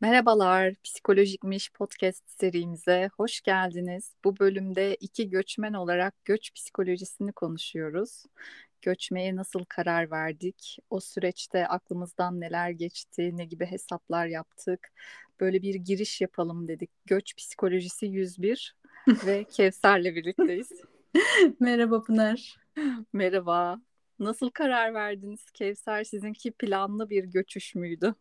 [0.00, 4.14] Merhabalar, Psikolojikmiş podcast serimize hoş geldiniz.
[4.24, 8.24] Bu bölümde iki göçmen olarak göç psikolojisini konuşuyoruz.
[8.82, 10.78] Göçmeye nasıl karar verdik?
[10.90, 13.36] O süreçte aklımızdan neler geçti?
[13.36, 14.92] Ne gibi hesaplar yaptık?
[15.40, 16.90] Böyle bir giriş yapalım dedik.
[17.06, 18.76] Göç psikolojisi 101
[19.26, 20.72] ve Kevser'le birlikteyiz.
[21.60, 22.56] Merhaba Pınar.
[23.12, 23.80] Merhaba.
[24.18, 26.04] Nasıl karar verdiniz Kevser?
[26.04, 28.14] Sizinki planlı bir göçüş müydü?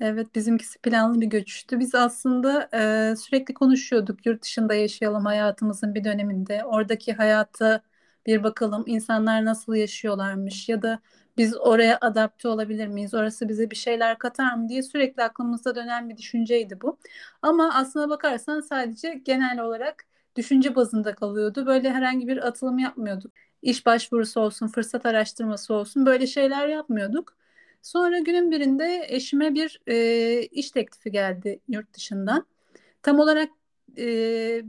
[0.00, 1.78] Evet bizimkisi planlı bir göçüştü.
[1.80, 2.68] Biz aslında
[3.12, 6.64] e, sürekli konuşuyorduk yurt dışında yaşayalım hayatımızın bir döneminde.
[6.64, 7.80] Oradaki hayata
[8.26, 10.98] bir bakalım insanlar nasıl yaşıyorlarmış ya da
[11.36, 13.14] biz oraya adapte olabilir miyiz?
[13.14, 16.98] Orası bize bir şeyler katar mı diye sürekli aklımızda dönen bir düşünceydi bu.
[17.42, 20.04] Ama aslına bakarsan sadece genel olarak
[20.36, 21.66] düşünce bazında kalıyordu.
[21.66, 23.32] Böyle herhangi bir atılım yapmıyorduk.
[23.62, 27.36] İş başvurusu olsun, fırsat araştırması olsun böyle şeyler yapmıyorduk.
[27.82, 32.46] Sonra günün birinde eşime bir e, iş teklifi geldi yurt dışından.
[33.02, 33.48] Tam olarak
[33.98, 34.04] e,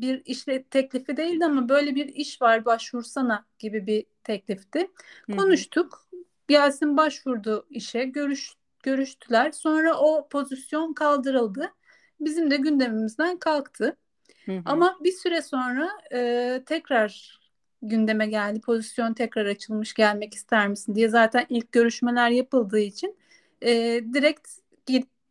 [0.02, 4.80] bir iş teklifi değildi ama böyle bir iş var başvursana gibi bir teklifti.
[5.25, 5.38] Hı-hı.
[5.38, 6.08] Konuştuk.
[6.50, 8.53] Yasin başvurdu işe, görüş
[8.84, 9.52] görüştüler.
[9.52, 11.73] Sonra o pozisyon kaldırıldı.
[12.19, 13.97] Bizim de gündemimizden kalktı.
[14.45, 14.61] Hı hı.
[14.66, 17.39] Ama bir süre sonra e, tekrar
[17.84, 18.62] gündeme geldi.
[18.62, 23.17] Pozisyon tekrar açılmış gelmek ister misin diye zaten ilk görüşmeler yapıldığı için
[23.62, 24.48] e, direkt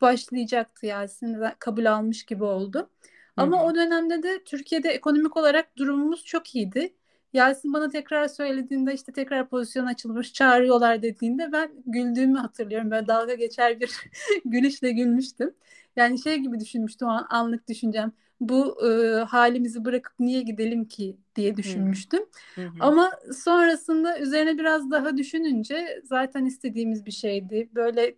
[0.03, 2.91] başlayacaktı Yasin kabul almış gibi oldu.
[3.37, 3.65] Ama Hı-hı.
[3.65, 6.95] o dönemde de Türkiye'de ekonomik olarak durumumuz çok iyiydi.
[7.33, 12.91] Yasin bana tekrar söylediğinde işte tekrar pozisyon açılmış çağırıyorlar dediğinde ben güldüğümü hatırlıyorum.
[12.91, 13.91] Böyle dalga geçer bir
[14.45, 15.55] gülüşle gülmüştüm.
[15.97, 21.17] Yani şey gibi düşünmüştüm o an anlık düşüncem bu e, halimizi bırakıp niye gidelim ki
[21.37, 22.23] diye düşünmüştüm.
[22.55, 22.71] Hı hı.
[22.81, 27.69] Ama sonrasında üzerine biraz daha düşününce zaten istediğimiz bir şeydi.
[27.75, 28.15] Böyle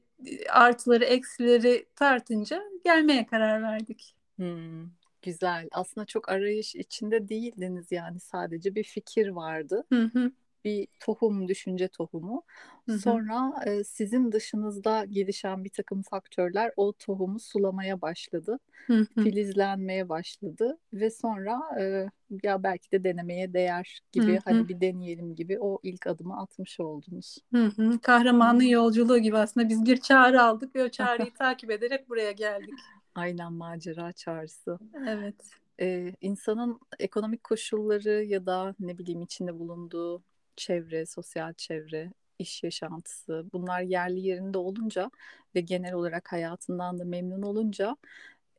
[0.50, 4.14] artıları eksileri tartınca gelmeye karar verdik.
[4.38, 4.90] Hmm,
[5.24, 5.68] güzel.
[5.72, 9.84] Aslında çok arayış içinde değildiniz yani sadece bir fikir vardı.
[9.92, 10.32] Hı hı
[10.64, 12.42] bir tohum, düşünce tohumu.
[12.86, 12.98] Hı-hı.
[12.98, 18.58] Sonra e, sizin dışınızda gelişen bir takım faktörler o tohumu sulamaya başladı.
[18.86, 19.22] Hı-hı.
[19.22, 22.06] Filizlenmeye başladı ve sonra e,
[22.42, 24.40] ya belki de denemeye değer gibi Hı-hı.
[24.44, 27.38] hani bir deneyelim gibi o ilk adımı atmış oldunuz.
[27.52, 27.98] Hı-hı.
[28.02, 32.74] Kahramanın yolculuğu gibi aslında biz bir çağrı aldık ve o çağrıyı takip ederek buraya geldik.
[33.14, 34.78] Aynen macera çağrısı.
[35.06, 35.34] Evet.
[35.80, 40.22] Ee, insanın ekonomik koşulları ya da ne bileyim içinde bulunduğu
[40.56, 45.10] çevre, sosyal çevre, iş yaşantısı bunlar yerli yerinde olunca
[45.54, 47.96] ve genel olarak hayatından da memnun olunca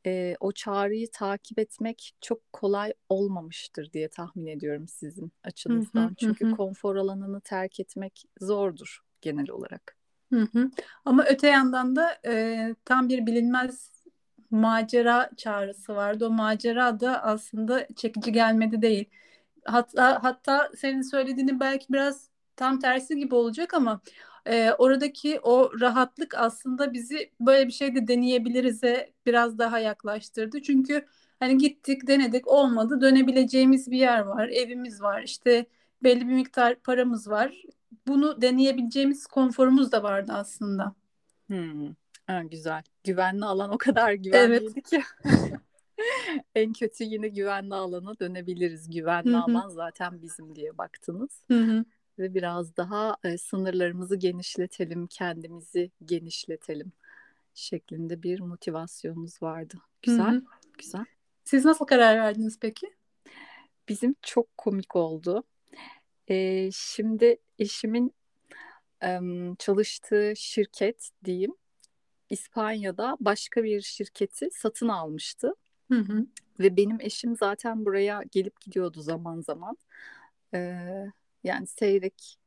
[0.06, 6.08] e, o çağrıyı takip etmek çok kolay olmamıştır diye tahmin ediyorum sizin açınızdan.
[6.20, 6.50] Hı hı, Çünkü hı.
[6.50, 9.96] konfor alanını terk etmek zordur genel olarak.
[10.32, 10.70] Hı hı.
[11.04, 13.90] Ama öte yandan da e, tam bir bilinmez
[14.50, 16.26] macera çağrısı vardı.
[16.26, 19.10] O macera da aslında çekici gelmedi değil
[19.66, 24.00] hatta hatta senin söylediğini belki biraz tam tersi gibi olacak ama
[24.46, 30.62] e, oradaki o rahatlık aslında bizi böyle bir şey de deneyebiliriz'e biraz daha yaklaştırdı.
[30.62, 31.06] Çünkü
[31.40, 35.66] hani gittik denedik olmadı dönebileceğimiz bir yer var evimiz var işte
[36.02, 37.62] belli bir miktar paramız var
[38.06, 40.94] bunu deneyebileceğimiz konforumuz da vardı aslında.
[41.48, 41.94] Hmm.
[42.26, 42.82] Ha, güzel.
[43.04, 44.90] Güvenli alan o kadar güvenliydi evet.
[44.90, 45.02] ki.
[46.54, 48.90] en kötü yine güvenli alana dönebiliriz.
[48.90, 49.42] Güvenli Hı-hı.
[49.42, 51.42] alan zaten bizim diye baktınız.
[51.50, 51.84] Hı-hı.
[52.18, 56.92] Ve biraz daha e, sınırlarımızı genişletelim, kendimizi genişletelim
[57.54, 59.74] şeklinde bir motivasyonumuz vardı.
[60.02, 60.42] Güzel, Hı-hı.
[60.78, 61.04] güzel.
[61.44, 62.94] Siz nasıl karar verdiniz peki?
[63.88, 65.44] Bizim çok komik oldu.
[66.30, 68.14] Ee, şimdi eşimin
[69.02, 69.18] e,
[69.58, 71.54] çalıştığı şirket diyeyim
[72.30, 75.54] İspanya'da başka bir şirketi satın almıştı.
[75.90, 76.26] Hı hı.
[76.60, 79.76] Ve benim eşim zaten buraya gelip gidiyordu zaman zaman.
[80.54, 81.12] Ee,
[81.44, 82.38] yani seyrek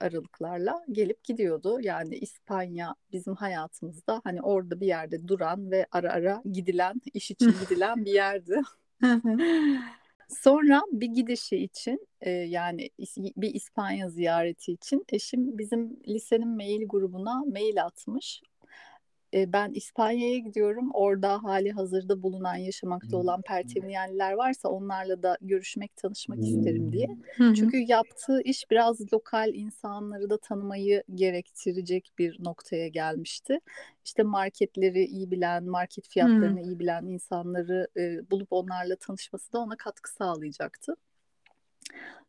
[0.00, 1.78] aralıklarla gelip gidiyordu.
[1.80, 7.54] Yani İspanya bizim hayatımızda hani orada bir yerde duran ve ara ara gidilen, iş için
[7.60, 8.60] gidilen bir yerdi.
[10.28, 17.44] Sonra bir gidişi için e, yani bir İspanya ziyareti için eşim bizim lisenin mail grubuna
[17.44, 18.42] mail atmış
[19.34, 20.90] ben İspanya'ya gidiyorum.
[20.94, 27.08] Orada hali hazırda bulunan, yaşamakta olan Pertemniyeliler varsa onlarla da görüşmek, tanışmak isterim diye.
[27.52, 33.58] Çünkü yaptığı iş biraz lokal insanları da tanımayı gerektirecek bir noktaya gelmişti.
[34.04, 39.76] İşte marketleri iyi bilen, market fiyatlarını iyi bilen insanları e, bulup onlarla tanışması da ona
[39.76, 40.96] katkı sağlayacaktı.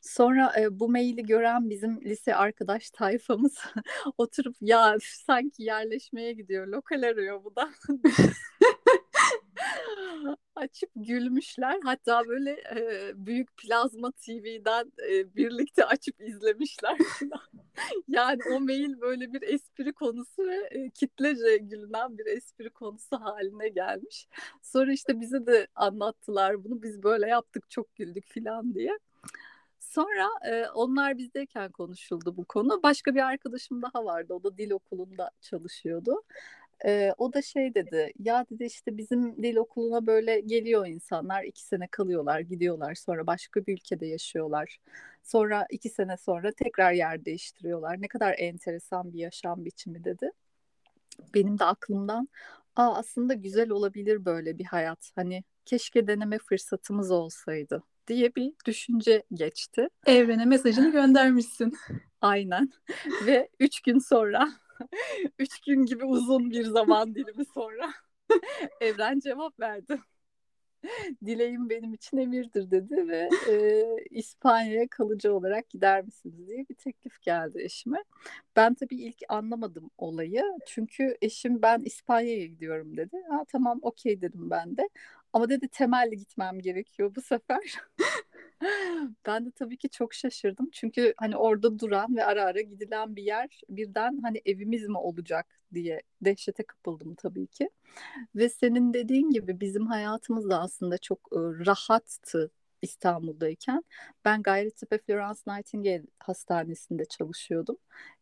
[0.02, 3.58] Sonra e, bu maili gören bizim lise arkadaş tayfamız
[4.18, 7.70] oturup ya sanki yerleşmeye gidiyor lokal arıyor bu da
[10.56, 11.80] Açıp gülmüşler.
[11.84, 16.98] Hatta böyle e, büyük plazma TV'den e, birlikte açıp izlemişler.
[18.08, 23.70] yani o mail böyle bir espri konusu ve e, kitlece gülünen bir espri konusu haline
[23.70, 24.28] gelmiş.
[24.62, 26.84] Sonra işte bize de anlattılar bunu.
[26.84, 29.00] Biz böyle yaptık çok güldük falan diye.
[29.84, 32.84] Sonra e, onlar bizdeyken konuşuldu bu konu.
[32.84, 34.34] Başka bir arkadaşım daha vardı.
[34.34, 36.24] O da dil okulunda çalışıyordu.
[36.86, 38.14] E, o da şey dedi.
[38.20, 41.44] Ya dedi işte bizim dil okuluna böyle geliyor insanlar.
[41.44, 42.96] iki sene kalıyorlar, gidiyorlar.
[42.96, 44.78] Sonra başka bir ülkede yaşıyorlar.
[45.24, 48.02] Sonra iki sene sonra tekrar yer değiştiriyorlar.
[48.02, 50.32] Ne kadar enteresan bir yaşam biçimi dedi.
[51.36, 52.30] Benim de aklımdan
[52.76, 55.12] Aa, aslında güzel olabilir böyle bir hayat.
[55.16, 59.88] Hani keşke deneme fırsatımız olsaydı diye bir düşünce geçti.
[60.06, 61.78] Evrene mesajını göndermişsin.
[62.22, 62.70] Aynen.
[63.26, 64.50] Ve üç gün sonra,
[65.40, 67.94] üç gün gibi uzun bir zaman dilimi sonra
[68.82, 70.00] evren cevap verdi.
[71.26, 77.22] Dileğim benim için emirdir dedi ve e, İspanya'ya kalıcı olarak gider misiniz diye bir teklif
[77.22, 78.04] geldi eşime.
[78.56, 80.44] Ben tabii ilk anlamadım olayı.
[80.68, 83.24] Çünkü eşim ben İspanya'ya gidiyorum dedi.
[83.30, 84.90] Ha tamam okey dedim ben de.
[85.34, 87.76] Ama dedi temelli gitmem gerekiyor bu sefer.
[89.26, 90.70] ben de tabii ki çok şaşırdım.
[90.72, 95.60] Çünkü hani orada duran ve ara ara gidilen bir yer birden hani evimiz mi olacak
[95.74, 97.70] diye dehşete kapıldım tabii ki.
[98.36, 102.52] Ve senin dediğin gibi bizim hayatımız da aslında çok e, rahattı
[102.82, 103.84] İstanbul'dayken.
[104.26, 107.78] Ben Gayrettepe Florence Nightingale Hastanesi'nde çalışıyordum.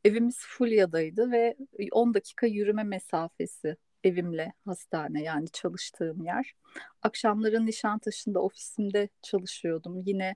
[0.06, 1.56] Evimiz Fulya'daydı ve
[1.92, 6.54] 10 dakika yürüme mesafesi evimle hastane yani çalıştığım yer.
[7.02, 10.04] Akşamları Nişantaşı'nda ofisimde çalışıyordum.
[10.06, 10.36] Yine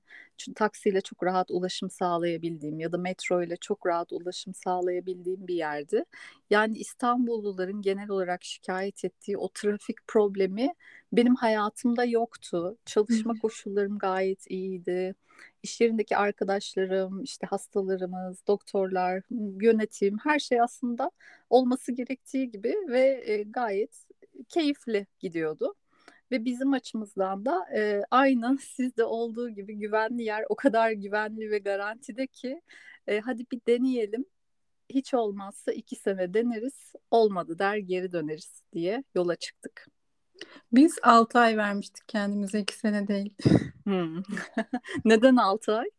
[0.56, 6.04] taksiyle çok rahat ulaşım sağlayabildiğim ya da metro ile çok rahat ulaşım sağlayabildiğim bir yerdi.
[6.50, 10.74] Yani İstanbulluların genel olarak şikayet ettiği o trafik problemi
[11.14, 12.78] benim hayatımda yoktu.
[12.86, 15.16] Çalışma koşullarım gayet iyiydi.
[15.66, 19.24] İş yerindeki arkadaşlarım, işte hastalarımız, doktorlar,
[19.62, 21.12] yönetim her şey aslında
[21.50, 24.06] olması gerektiği gibi ve e, gayet
[24.50, 25.76] keyifli gidiyordu.
[26.32, 31.60] Ve bizim açımızdan da e, aynı sizde olduğu gibi güvenli yer o kadar güvenli ve
[31.60, 32.62] garantide ki
[33.08, 34.26] e, hadi bir deneyelim.
[34.90, 39.88] Hiç olmazsa iki sene deneriz, olmadı der geri döneriz diye yola çıktık.
[40.74, 43.34] Biz 6 ay vermiştik kendimize 2 sene değil.
[43.84, 44.24] Hmm.
[45.06, 45.90] Neden 6 ay?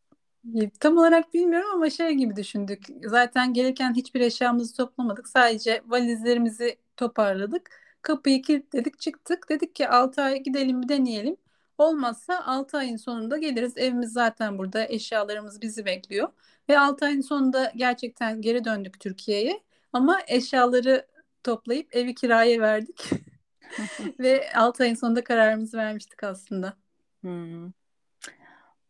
[0.80, 2.86] Tam olarak bilmiyorum ama şey gibi düşündük.
[3.04, 5.28] Zaten gelirken hiçbir eşyamızı toplamadık.
[5.28, 7.70] Sadece valizlerimizi toparladık.
[8.02, 9.48] Kapıyı kilitledik çıktık.
[9.50, 11.36] Dedik ki 6 ay gidelim bir deneyelim.
[11.78, 13.72] Olmazsa 6 ayın sonunda geliriz.
[13.76, 14.86] Evimiz zaten burada.
[14.88, 16.28] Eşyalarımız bizi bekliyor.
[16.68, 19.60] Ve 6 ayın sonunda gerçekten geri döndük Türkiye'ye.
[19.92, 21.06] Ama eşyaları
[21.44, 23.10] toplayıp evi kiraya verdik.
[24.20, 26.76] Ve 6 ayın sonunda kararımızı vermiştik aslında.
[27.20, 27.72] Hmm.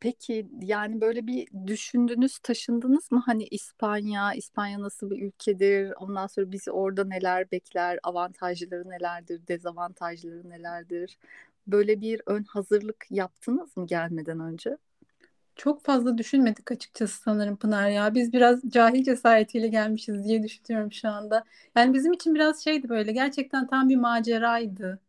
[0.01, 3.23] Peki yani böyle bir düşündünüz, taşındınız mı?
[3.27, 5.93] Hani İspanya, İspanya nasıl bir ülkedir?
[6.01, 7.99] Ondan sonra bizi orada neler bekler?
[8.03, 9.47] Avantajları nelerdir?
[9.49, 11.19] Dezavantajları nelerdir?
[11.67, 14.79] Böyle bir ön hazırlık yaptınız mı gelmeden önce?
[15.57, 18.15] Çok fazla düşünmedik açıkçası sanırım Pınar ya.
[18.15, 21.45] Biz biraz cahil cesaretiyle gelmişiz diye düşünüyorum şu anda.
[21.77, 25.01] Yani bizim için biraz şeydi böyle gerçekten tam bir maceraydı.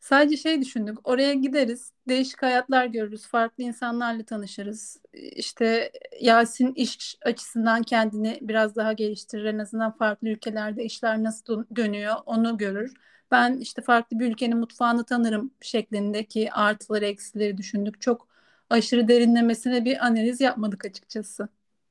[0.00, 1.08] Sadece şey düşündük.
[1.08, 5.00] Oraya gideriz, değişik hayatlar görürüz, farklı insanlarla tanışırız.
[5.14, 9.44] İşte Yasin iş açısından kendini biraz daha geliştirir.
[9.44, 12.94] En azından farklı ülkelerde işler nasıl dönüyor onu görür.
[13.30, 18.00] Ben işte farklı bir ülkenin mutfağını tanırım şeklindeki artıları eksileri düşündük.
[18.00, 18.31] Çok
[18.72, 21.48] aşırı derinlemesine bir analiz yapmadık açıkçası.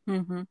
[0.07, 0.45] Hı hı.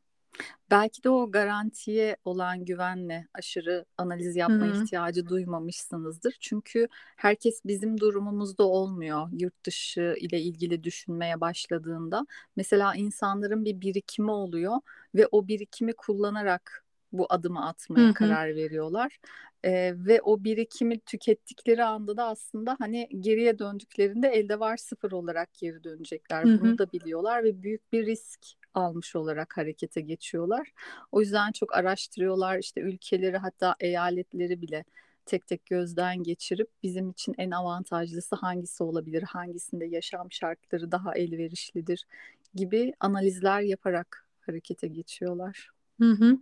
[0.70, 4.84] Belki de o garantiye olan güvenle aşırı analiz yapma Hı-hı.
[4.84, 6.36] ihtiyacı duymamışsınızdır.
[6.40, 9.28] Çünkü herkes bizim durumumuzda olmuyor.
[9.32, 14.76] Yurt dışı ile ilgili düşünmeye başladığında mesela insanların bir birikimi oluyor
[15.14, 18.14] ve o birikimi kullanarak bu adımı atmaya Hı-hı.
[18.14, 19.18] karar veriyorlar.
[19.64, 25.54] Ee, ve o birikimi tükettikleri anda da aslında hani geriye döndüklerinde elde var sıfır olarak
[25.54, 26.44] geri dönecekler.
[26.44, 26.60] Hı-hı.
[26.60, 28.40] Bunu da biliyorlar ve büyük bir risk
[28.74, 30.72] almış olarak harekete geçiyorlar.
[31.12, 34.84] O yüzden çok araştırıyorlar işte ülkeleri hatta eyaletleri bile
[35.26, 42.06] tek tek gözden geçirip bizim için en avantajlısı hangisi olabilir, hangisinde yaşam şartları daha elverişlidir
[42.54, 45.70] gibi analizler yaparak harekete geçiyorlar.
[46.00, 46.38] Hı hı.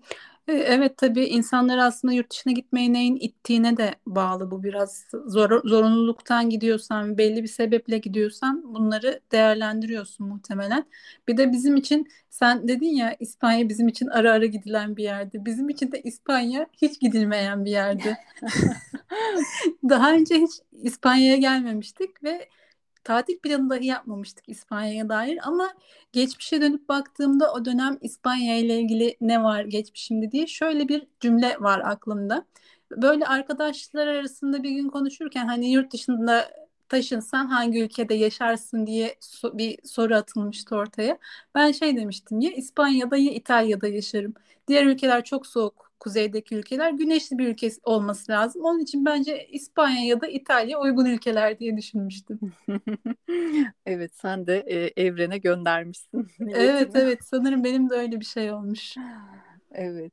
[0.48, 5.60] E, evet tabii insanlar aslında yurt dışına gitmeye neyin ittiğine de bağlı bu biraz zor,
[5.68, 10.84] zorunluluktan gidiyorsan belli bir sebeple gidiyorsan bunları değerlendiriyorsun muhtemelen.
[11.28, 15.44] Bir de bizim için sen dedin ya İspanya bizim için ara ara gidilen bir yerdi.
[15.44, 18.18] Bizim için de İspanya hiç gidilmeyen bir yerdi.
[19.88, 20.50] Daha önce hiç
[20.82, 22.48] İspanya'ya gelmemiştik ve
[23.08, 25.68] tatil planı dahi yapmamıştık İspanya'ya dair ama
[26.12, 31.56] geçmişe dönüp baktığımda o dönem İspanya ile ilgili ne var geçmişimde diye şöyle bir cümle
[31.60, 32.44] var aklımda.
[32.90, 36.50] Böyle arkadaşlar arasında bir gün konuşurken hani yurt dışında
[36.88, 41.18] taşınsan hangi ülkede yaşarsın diye so- bir soru atılmıştı ortaya.
[41.54, 44.34] Ben şey demiştim ya İspanya'da ya İtalya'da yaşarım.
[44.68, 48.62] Diğer ülkeler çok soğuk kuzeydeki ülkeler güneşli bir ülke olması lazım.
[48.64, 52.40] Onun için bence İspanya ya da İtalya uygun ülkeler diye düşünmüştüm.
[53.86, 58.96] Evet, sen de e, evrene göndermişsin Evet evet sanırım benim de öyle bir şey olmuş.
[59.72, 60.12] Evet.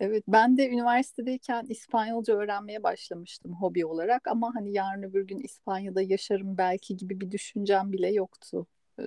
[0.00, 6.02] Evet, ben de üniversitedeyken İspanyolca öğrenmeye başlamıştım hobi olarak ama hani yarın öbür gün İspanya'da
[6.02, 8.66] yaşarım belki gibi bir düşüncem bile yoktu.
[9.00, 9.02] Ee,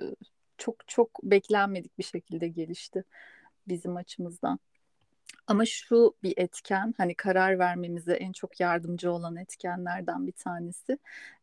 [0.58, 3.04] Çok çok beklenmedik bir şekilde gelişti
[3.68, 4.58] bizim açımızdan.
[5.46, 10.98] Ama şu bir etken, hani karar vermemize en çok yardımcı olan etkenlerden bir tanesi.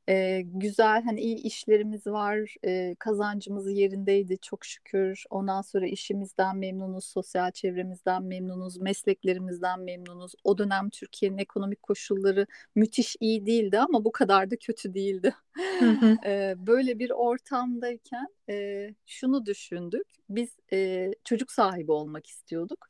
[0.10, 5.24] Ee, güzel, hani iyi işlerimiz var, ee, kazancımız yerindeydi çok şükür.
[5.30, 10.34] Ondan sonra işimizden memnunuz, sosyal çevremizden memnunuz, mesleklerimizden memnunuz.
[10.44, 15.36] O dönem Türkiye'nin ekonomik koşulları müthiş iyi değildi ama bu kadar da kötü değildi.
[15.80, 22.90] Hı hı, Ee, böyle bir ortamdayken e, şunu düşündük, biz e, çocuk sahibi olmak istiyorduk.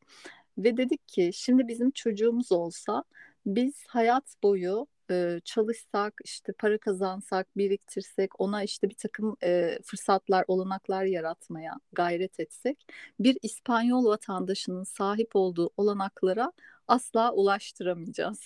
[0.58, 3.04] Ve dedik ki şimdi bizim çocuğumuz olsa
[3.46, 10.46] biz hayat boyu e, çalışsak işte para kazansak biriktirsek ona işte bir takım e, fırsatlar
[10.48, 12.86] olanaklar yaratmaya gayret etsek
[13.20, 16.52] bir İspanyol vatandaşının sahip olduğu olanaklara
[16.88, 18.40] asla ulaştıramayacağız.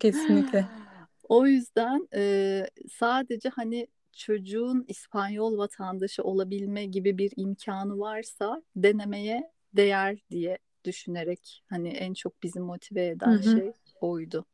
[0.00, 0.66] kesinlikle.
[1.28, 10.18] O yüzden e, sadece hani çocuğun İspanyol vatandaşı olabilme gibi bir imkanı varsa denemeye değer
[10.30, 14.46] diye düşünerek hani en çok bizi motive eden hı, şey oydu.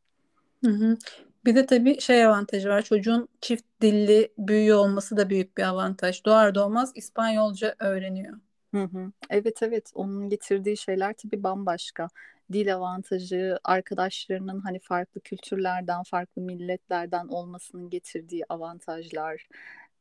[0.64, 0.96] hı hı.
[1.44, 2.82] Bir de tabii şey avantajı var.
[2.82, 6.24] Çocuğun çift dilli büyüyor olması da büyük bir avantaj.
[6.24, 8.38] Doğar doğmaz İspanyolca öğreniyor.
[8.74, 9.12] Hı hı.
[9.30, 12.08] Evet evet onun getirdiği şeyler tabii bambaşka.
[12.52, 19.48] Dil avantajı, arkadaşlarının hani farklı kültürlerden, farklı milletlerden olmasının getirdiği avantajlar,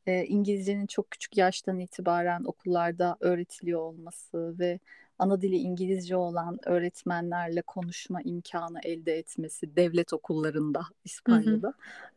[0.06, 4.80] e, İngilizcenin çok küçük yaştan itibaren okullarda öğretiliyor olması ve
[5.18, 10.82] ana dili İngilizce olan öğretmenlerle konuşma imkanı elde etmesi devlet okullarında
[11.26, 11.74] Hı hı, İspanya'da.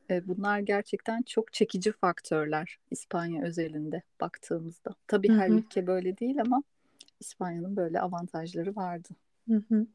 [0.10, 4.96] E, bunlar gerçekten çok çekici faktörler İspanya özelinde baktığımızda.
[5.08, 6.64] Tabii hı her hı, ülke böyle değil ama
[7.20, 9.10] İspanya'nın böyle avantajları vardı.
[9.50, 9.88] hı hı.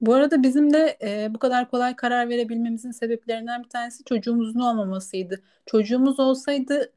[0.00, 5.42] Bu arada bizim de e, bu kadar kolay karar verebilmemizin sebeplerinden bir tanesi çocuğumuzun olmamasıydı.
[5.66, 6.92] Çocuğumuz olsaydı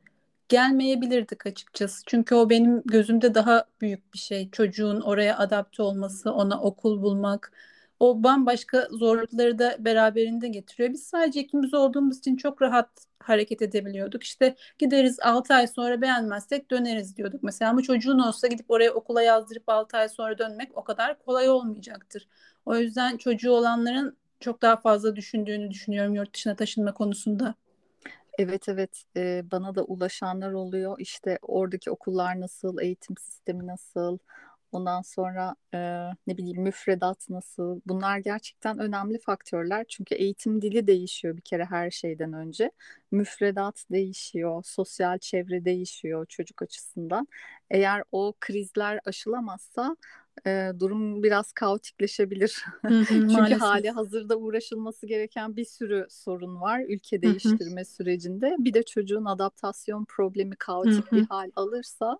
[0.49, 2.03] gelmeyebilirdik açıkçası.
[2.05, 4.51] Çünkü o benim gözümde daha büyük bir şey.
[4.51, 7.51] Çocuğun oraya adapte olması, ona okul bulmak,
[7.99, 10.93] o bambaşka zorlukları da beraberinde getiriyor.
[10.93, 14.23] Biz sadece ikimiz olduğumuz için çok rahat hareket edebiliyorduk.
[14.23, 17.43] İşte gideriz 6 ay sonra beğenmezsek döneriz diyorduk.
[17.43, 21.49] Mesela ama çocuğun olsa gidip oraya okula yazdırıp 6 ay sonra dönmek o kadar kolay
[21.49, 22.27] olmayacaktır.
[22.65, 27.55] O yüzden çocuğu olanların çok daha fazla düşündüğünü düşünüyorum yurt dışına taşınma konusunda.
[28.39, 30.95] Evet evet e, bana da ulaşanlar oluyor.
[30.99, 34.17] İşte oradaki okullar nasıl, eğitim sistemi nasıl,
[34.71, 35.77] ondan sonra e,
[36.27, 37.81] ne bileyim müfredat nasıl.
[37.85, 39.85] Bunlar gerçekten önemli faktörler.
[39.89, 42.71] Çünkü eğitim dili değişiyor bir kere her şeyden önce.
[43.11, 47.27] Müfredat değişiyor, sosyal çevre değişiyor çocuk açısından.
[47.69, 49.95] Eğer o krizler aşılamazsa
[50.47, 52.65] e, durum biraz kaotikleşebilir.
[52.87, 53.55] Hı hı, Çünkü maalesef.
[53.55, 58.55] hali hazırda uğraşılması gereken bir sürü sorun var ülke Hı hı, değiştirme sürecinde.
[58.59, 62.19] Bir de çocuğun adaptasyon problemi hı kaotik bir hal alırsa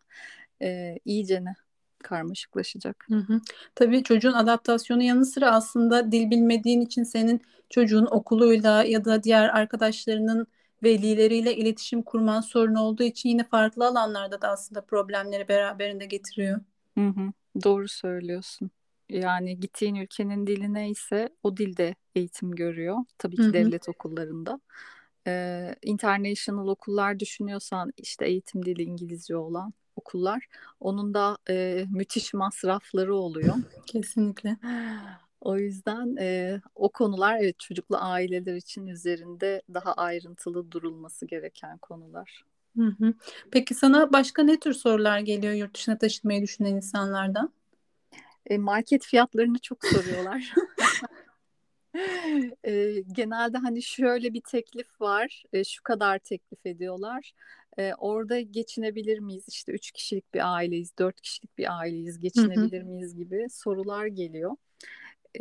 [0.62, 1.56] e, iyicene
[2.04, 3.10] karmaşıklaşacak.
[3.10, 3.42] Hı hı.
[3.76, 9.50] Tabii çocuğun adaptasyonu yanı sıra aslında dil bilmediğin için senin çocuğun okuluyla ya da diğer
[9.50, 10.48] arkadaşlarının
[10.84, 16.60] velileriyle iletişim kurman sorun olduğu için yine farklı alanlarda da aslında problemleri beraberinde getiriyor.
[16.98, 18.72] Hı hı, doğru söylüyorsun.
[19.10, 22.98] Yani gittiğin ülkenin dili neyse o dilde eğitim görüyor.
[23.18, 24.60] Tabii ki hı, devlet okullarında.
[25.28, 30.48] Ee, international okullar düşünüyorsan işte eğitim dili İngilizce olan okullar.
[30.80, 33.56] Onun da e, müthiş masrafları oluyor.
[33.86, 34.58] kesinlikle.
[35.42, 42.44] O yüzden e, o konular evet çocuklu aileler için üzerinde daha ayrıntılı durulması gereken konular.
[42.78, 43.14] Hı hı.
[43.52, 47.54] Peki sana başka ne tür sorular geliyor yurt dışına taşınmayı düşünen insanlardan?
[48.46, 50.54] E, market fiyatlarını çok soruyorlar.
[52.64, 57.34] E, genelde hani şöyle bir teklif var, e, şu kadar teklif ediyorlar.
[57.80, 59.46] E, orada geçinebilir miyiz?
[59.50, 64.06] İşte üç kişilik bir aileyiz, dört kişilik bir aileyiz, Hı hı, geçinebilir miyiz gibi sorular
[64.08, 64.52] geliyor.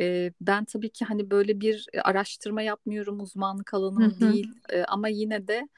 [0.01, 4.33] e, ben tabii ki hani böyle bir araştırma yapmıyorum uzmanlık alanım Hı hı.
[4.33, 5.69] değil E, ama yine de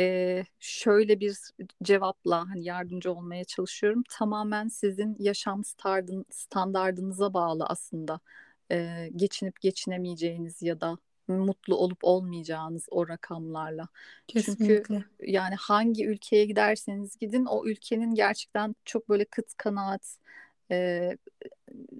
[0.00, 1.38] e, şöyle bir
[1.82, 4.02] cevapla hani yardımcı olmaya çalışıyorum.
[4.10, 8.20] Tamamen sizin yaşam standardın, standardınıza bağlı aslında
[8.72, 13.88] e, geçinip geçinemeyeceğiniz ya da mutlu olup olmayacağınız o rakamlarla.
[14.28, 15.04] Çünkü Kesinlikle.
[15.22, 20.16] yani hangi ülkeye giderseniz gidin o ülkenin gerçekten çok böyle kıt kanaat
[20.70, 21.10] e,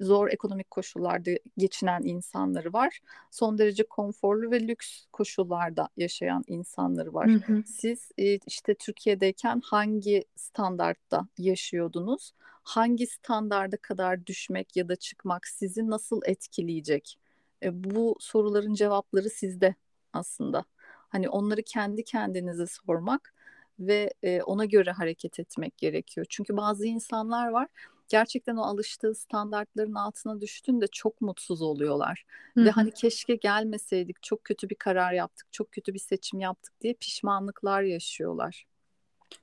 [0.00, 3.00] zor ekonomik koşullarda geçinen insanları var.
[3.30, 7.28] Son derece konforlu ve lüks koşullarda yaşayan insanları var.
[7.28, 7.62] Hı hı.
[7.66, 12.32] Siz e, işte Türkiye'deyken hangi standartta yaşıyordunuz?
[12.62, 17.18] Hangi standarda kadar düşmek ya da çıkmak sizi nasıl etkileyecek?
[17.62, 19.74] E, bu soruların cevapları sizde
[20.12, 20.64] aslında.
[21.08, 23.34] Hani onları kendi kendinize sormak
[23.78, 26.26] ve e, ona göre hareket etmek gerekiyor.
[26.30, 27.68] Çünkü bazı insanlar var
[28.10, 32.24] gerçekten o alıştığı standartların altına düştüğünde çok mutsuz oluyorlar.
[32.54, 36.80] Hı Ve hani keşke gelmeseydik, çok kötü bir karar yaptık, çok kötü bir seçim yaptık
[36.80, 38.66] diye pişmanlıklar yaşıyorlar.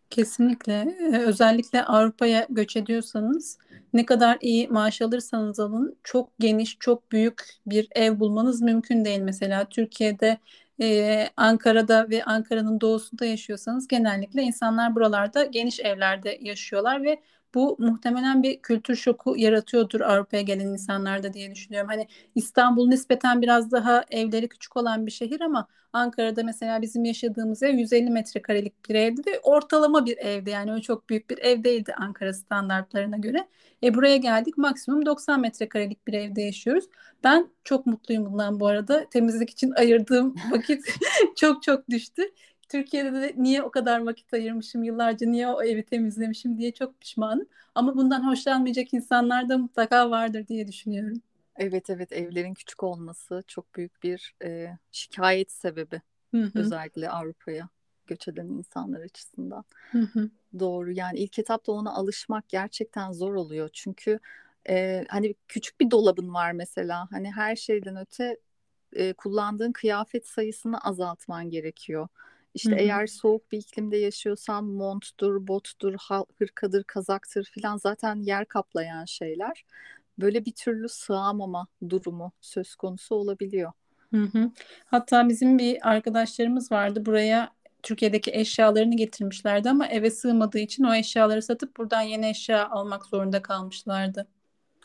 [0.10, 0.98] Kesinlikle.
[1.26, 3.58] Özellikle Avrupa'ya göç ediyorsanız
[3.94, 9.20] ne kadar iyi maaş alırsanız alın çok geniş, çok büyük bir ev bulmanız mümkün değil.
[9.20, 10.38] Mesela Türkiye'de,
[10.82, 17.22] e, Ankara'da ve Ankara'nın doğusunda yaşıyorsanız genellikle insanlar buralarda geniş evlerde yaşıyorlar ve
[17.56, 21.90] bu muhtemelen bir kültür şoku yaratıyordur Avrupa'ya gelen insanlarda diye düşünüyorum.
[21.90, 27.64] Hani İstanbul nispeten biraz daha evleri küçük olan bir şehir ama Ankara'da mesela bizim yaşadığımız
[27.64, 30.50] ev 150 metrekarelik bir evdi ve ortalama bir evdi.
[30.50, 33.48] Yani o çok büyük bir ev değildi Ankara standartlarına göre.
[33.84, 36.86] E buraya geldik maksimum 90 metrekarelik bir evde yaşıyoruz.
[37.24, 39.10] Ben çok mutluyum bundan bu arada.
[39.10, 40.86] Temizlik için ayırdığım vakit
[41.36, 42.24] çok çok düştü.
[42.70, 47.48] Türkiye'de de niye o kadar vakit ayırmışım yıllarca niye o evi temizlemişim diye çok pişmanım.
[47.76, 51.22] Ama bundan hoşlanmayacak insanlar da mutlaka vardır diye düşünüyorum.
[51.56, 56.02] Evet evet evlerin küçük olması çok büyük bir e, şikayet sebebi
[56.34, 57.70] Hı hı, özellikle Avrupa'ya
[58.08, 59.66] göç eden insanlar açısından.
[59.92, 63.70] hı hı, Doğru yani ilk etapta ona alışmak gerçekten zor oluyor.
[63.74, 64.20] Çünkü
[64.70, 68.38] e, hani küçük bir dolabın var mesela hani her şeyden öte
[68.94, 72.08] e, kullandığın kıyafet sayısını azaltman gerekiyor.
[72.58, 72.76] İşte hı.
[72.76, 75.96] eğer soğuk bir iklimde yaşıyorsan monttur, bottur,
[76.40, 79.66] hırkadır, kazaktır filan zaten yer kaplayan şeyler.
[80.20, 83.72] Böyle bir türlü sığamama durumu söz konusu olabiliyor.
[84.14, 84.52] Hı hı.
[84.86, 87.06] Hatta bizim bir arkadaşlarımız vardı.
[87.06, 87.52] Buraya
[87.84, 93.42] Türkiye'deki eşyalarını getirmişlerdi ama eve sığmadığı için o eşyaları satıp buradan yeni eşya almak zorunda
[93.42, 94.28] kalmışlardı.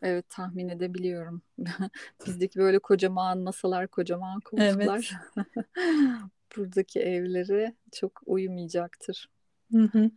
[0.03, 1.43] Evet tahmin edebiliyorum.
[2.27, 5.13] Bizdeki böyle kocaman masalar, kocaman koltuklar Evet.
[6.57, 9.29] buradaki evlere çok uyumayacaktır.
[9.73, 10.11] Hı hı.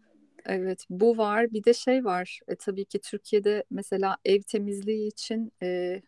[0.46, 1.54] Evet, bu var.
[1.54, 2.40] Bir de şey var.
[2.48, 6.02] E, tabii ki Türkiye'de mesela ev temizliği için e,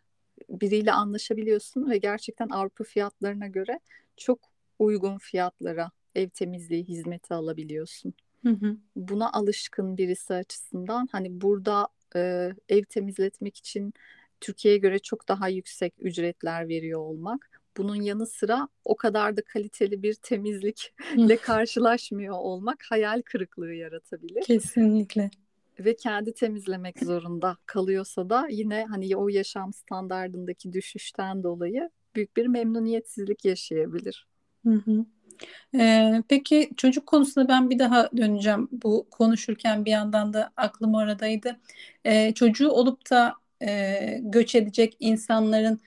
[0.50, 3.80] biriyle anlaşabiliyorsun ve gerçekten Avrupa fiyatlarına göre
[4.18, 4.40] çok
[4.80, 8.14] uygun fiyatlara ev temizliği hizmeti alabiliyorsun.
[8.44, 8.78] Hı hı.
[8.96, 13.94] Buna alışkın birisi açısından hani burada e, ev temizletmek için
[14.42, 17.57] Türkiye'ye göre çok daha yüksek ücretler veriyor olmak.
[17.78, 24.42] Bunun yanı sıra o kadar da kaliteli bir temizlikle karşılaşmıyor olmak hayal kırıklığı yaratabilir.
[24.42, 25.30] Kesinlikle.
[25.80, 32.48] Ve kendi temizlemek zorunda kalıyorsa da yine hani o yaşam standardındaki düşüşten dolayı büyük bir
[32.48, 34.28] memnuniyetsizlik yaşayabilir.
[34.66, 35.06] Hı hı.
[35.76, 38.70] Ee, peki çocuk konusunda ben bir daha döneceğim.
[38.72, 41.60] Bu konuşurken bir yandan da aklım oradaydı.
[42.06, 45.80] Ee, çocuğu olup da e, göç edecek insanların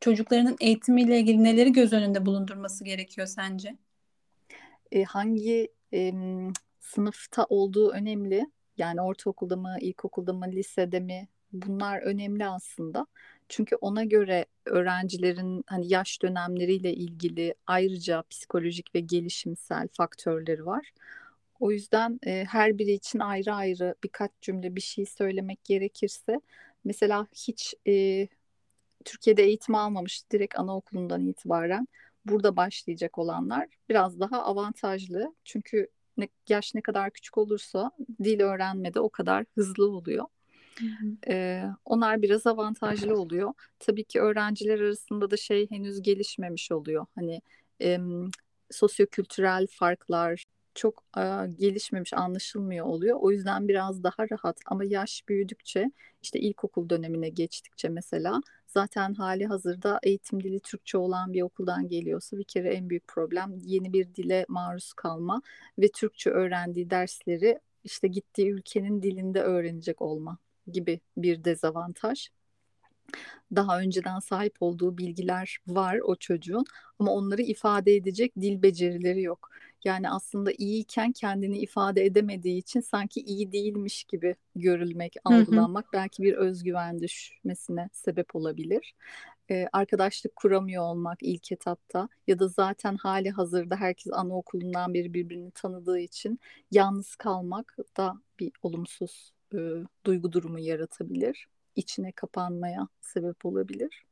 [0.00, 3.76] çocuklarının eğitimiyle ilgili neleri göz önünde bulundurması gerekiyor sence?
[4.92, 8.46] e, hangi em, sınıfta olduğu önemli.
[8.76, 11.28] Yani ortaokulda mı, ilkokulda mı, lisede mi?
[11.52, 13.06] Bunlar önemli aslında.
[13.48, 20.92] Çünkü ona göre öğrencilerin hani yaş dönemleriyle ilgili ayrıca psikolojik ve gelişimsel faktörleri var.
[21.60, 26.40] O yüzden e, her biri için ayrı ayrı birkaç cümle bir şey söylemek gerekirse,
[26.84, 28.28] mesela hiç e,
[29.04, 31.88] Türkiye'de eğitim almamış direkt anaokulundan itibaren
[32.24, 35.34] burada başlayacak olanlar biraz daha avantajlı.
[35.44, 37.90] Çünkü ne, yaş ne kadar küçük olursa
[38.24, 40.24] dil öğrenmede o kadar hızlı oluyor.
[40.78, 41.32] Hı hı.
[41.32, 43.52] Ee, onlar biraz avantajlı oluyor.
[43.78, 47.06] Tabii ki öğrenciler arasında da şey henüz gelişmemiş oluyor.
[47.14, 47.42] Hani
[47.80, 48.30] em,
[48.70, 51.20] sosyokültürel farklar çok e,
[51.58, 53.18] gelişmemiş, anlaşılmıyor oluyor.
[53.20, 54.60] O yüzden biraz daha rahat.
[54.66, 55.90] Ama yaş büyüdükçe,
[56.22, 62.38] işte ilkokul dönemine geçtikçe mesela zaten hali hazırda eğitim dili Türkçe olan bir okuldan geliyorsa
[62.38, 65.42] bir kere en büyük problem yeni bir dile maruz kalma
[65.78, 72.28] ve Türkçe öğrendiği dersleri işte gittiği ülkenin dilinde öğrenecek olma gibi bir dezavantaj.
[73.56, 76.64] daha önceden sahip olduğu bilgiler var o çocuğun
[76.98, 79.50] ama onları ifade edecek dil becerileri yok.
[79.84, 85.92] Yani aslında iyiyken kendini ifade edemediği için sanki iyi değilmiş gibi görülmek, algılanmak hı hı.
[85.92, 88.94] belki bir özgüven düşmesine sebep olabilir.
[89.50, 95.50] Ee, arkadaşlık kuramıyor olmak ilk etapta ya da zaten hali hazırda herkes anaokulundan beri birbirini
[95.50, 96.40] tanıdığı için
[96.70, 99.58] yalnız kalmak da bir olumsuz e,
[100.06, 101.46] duygu durumu yaratabilir.
[101.76, 104.04] İçine kapanmaya sebep olabilir.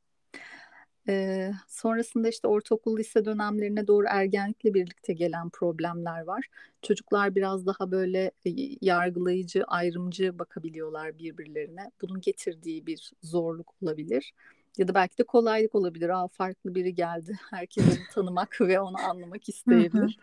[1.08, 6.46] Ee, sonrasında işte ortaokul lise dönemlerine doğru ergenlikle birlikte gelen problemler var.
[6.82, 11.90] Çocuklar biraz daha böyle e, yargılayıcı, ayrımcı bakabiliyorlar birbirlerine.
[12.02, 14.32] Bunun getirdiği bir zorluk olabilir.
[14.78, 16.08] Ya da belki de kolaylık olabilir.
[16.08, 17.38] Aa farklı biri geldi.
[17.50, 20.18] Herkes onu tanımak ve onu anlamak isteyebilir.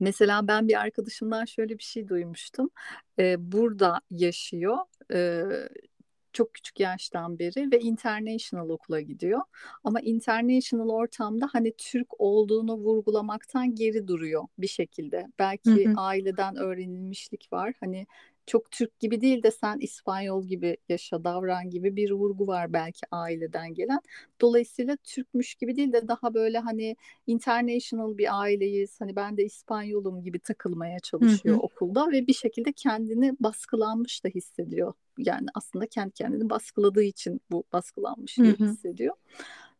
[0.00, 2.70] Mesela ben bir arkadaşımdan şöyle bir şey duymuştum.
[3.18, 4.76] Ee, burada yaşıyor.
[5.12, 5.44] Ee,
[6.32, 9.40] çok küçük yaştan beri ve international okula gidiyor.
[9.84, 15.26] Ama international ortamda hani Türk olduğunu vurgulamaktan geri duruyor bir şekilde.
[15.38, 15.94] Belki hı hı.
[15.96, 17.74] aileden öğrenilmişlik var.
[17.80, 18.06] Hani
[18.46, 23.00] çok Türk gibi değil de sen İspanyol gibi yaşa davran gibi bir vurgu var belki
[23.10, 24.00] aileden gelen.
[24.40, 29.00] Dolayısıyla Türkmüş gibi değil de daha böyle hani international bir aileyiz.
[29.00, 31.62] Hani ben de İspanyolum gibi takılmaya çalışıyor hı hı.
[31.62, 34.94] okulda ve bir şekilde kendini baskılanmış da hissediyor.
[35.18, 38.64] Yani aslında kendi kendini baskıladığı için bu baskılanmış hı hı.
[38.64, 39.14] hissediyor.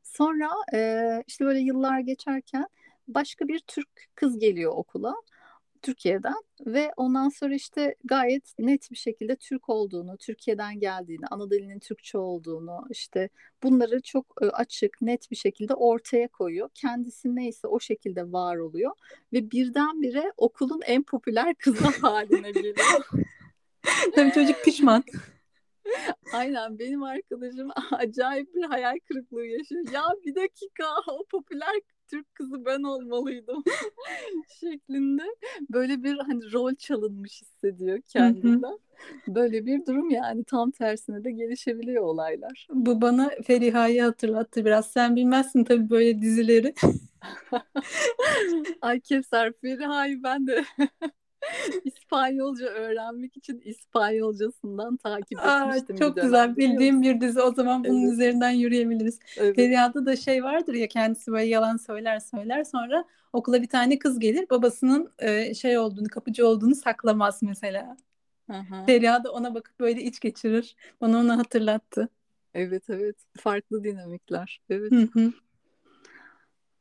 [0.03, 2.67] Sonra e, işte böyle yıllar geçerken
[3.09, 5.15] başka bir Türk kız geliyor okula
[5.83, 11.79] Türkiye'den ve ondan sonra işte gayet net bir şekilde Türk olduğunu, Türkiye'den geldiğini, ana dilinin
[11.79, 13.29] Türkçe olduğunu işte
[13.63, 16.69] bunları çok açık, net bir şekilde ortaya koyuyor.
[16.75, 18.93] Kendisi neyse o şekilde var oluyor
[19.33, 23.09] ve birdenbire okulun en popüler kızı haline geliyor.
[24.15, 25.05] Tabii çocuk pişman.
[26.33, 29.85] Aynen benim arkadaşım acayip bir hayal kırıklığı yaşıyor.
[29.93, 33.65] Ya bir dakika o popüler Türk kızı ben olmalıydım
[34.61, 35.23] şeklinde
[35.71, 38.79] böyle bir hani rol çalınmış hissediyor kendinden.
[39.29, 42.67] Böyle bir durum yani tam tersine de gelişebiliyor olaylar.
[42.71, 44.87] Bu bana Feriha'yı hatırlattı biraz.
[44.91, 46.75] Sen bilmezsin tabii böyle dizileri.
[48.81, 50.65] Ay Kevser Feriha'yı ben de
[51.85, 55.97] İspanyolca öğrenmek için İspanyolcasından takip etmiştim.
[55.97, 58.13] Aa, çok bir güzel bildiğim bir dizi o zaman bunun evet.
[58.13, 59.19] üzerinden yürüyebiliriz.
[59.37, 59.57] Evet.
[59.95, 64.47] Da şey vardır ya kendisi böyle yalan söyler söyler sonra okula bir tane kız gelir
[64.51, 67.97] babasının e, şey olduğunu kapıcı olduğunu saklamaz mesela.
[68.49, 68.87] Aha.
[69.25, 70.77] Da ona bakıp böyle iç geçirir.
[71.01, 72.09] Bana onu hatırlattı.
[72.55, 74.61] Evet evet farklı dinamikler.
[74.71, 74.93] Evet.
[74.93, 75.33] Hı hı.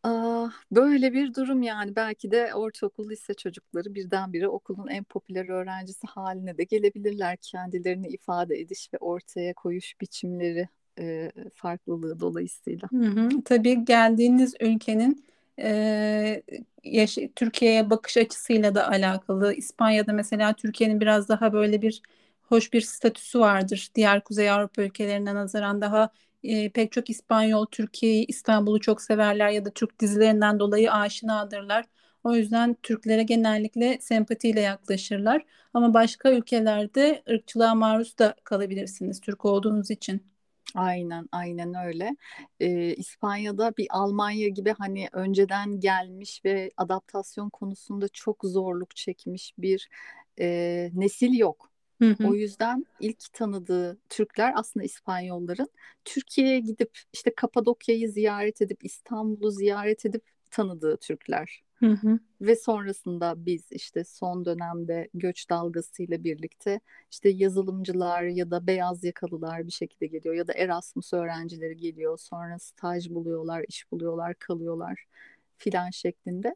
[0.03, 6.07] Ah, böyle bir durum yani belki de ortaokul lise çocukları birdenbire okulun en popüler öğrencisi
[6.07, 10.67] haline de gelebilirler kendilerini ifade ediş ve ortaya koyuş biçimleri
[10.99, 12.89] e, farklılığı dolayısıyla.
[12.91, 13.29] Hı hı.
[13.45, 15.25] Tabii geldiğiniz ülkenin
[15.59, 16.43] e,
[16.83, 19.53] yaş- Türkiye'ye bakış açısıyla da alakalı.
[19.53, 22.01] İspanya'da mesela Türkiye'nin biraz daha böyle bir
[22.43, 23.89] hoş bir statüsü vardır.
[23.95, 26.09] Diğer Kuzey Avrupa ülkelerine nazaran daha
[26.43, 31.85] e, pek çok İspanyol Türkiye'yi, İstanbul'u çok severler ya da Türk dizilerinden dolayı aşinadırlar.
[32.23, 35.45] O yüzden Türklere genellikle sempatiyle yaklaşırlar.
[35.73, 40.31] Ama başka ülkelerde ırkçılığa maruz da kalabilirsiniz Türk olduğunuz için.
[40.75, 42.15] Aynen, aynen öyle.
[42.59, 49.89] Ee, İspanya'da bir Almanya gibi hani önceden gelmiş ve adaptasyon konusunda çok zorluk çekmiş bir
[50.39, 51.70] e, nesil yok.
[52.01, 52.27] Hı hı.
[52.27, 55.69] O yüzden ilk tanıdığı Türkler aslında İspanyolların
[56.05, 61.63] Türkiye'ye gidip işte Kapadokya'yı ziyaret edip İstanbul'u ziyaret edip tanıdığı Türkler.
[61.75, 62.19] Hı hı.
[62.41, 66.79] Ve sonrasında biz işte son dönemde göç dalgasıyla birlikte
[67.11, 72.17] işte yazılımcılar ya da beyaz yakalılar bir şekilde geliyor ya da Erasmus öğrencileri geliyor.
[72.17, 75.05] Sonra staj buluyorlar, iş buluyorlar, kalıyorlar
[75.57, 76.55] filan şeklinde.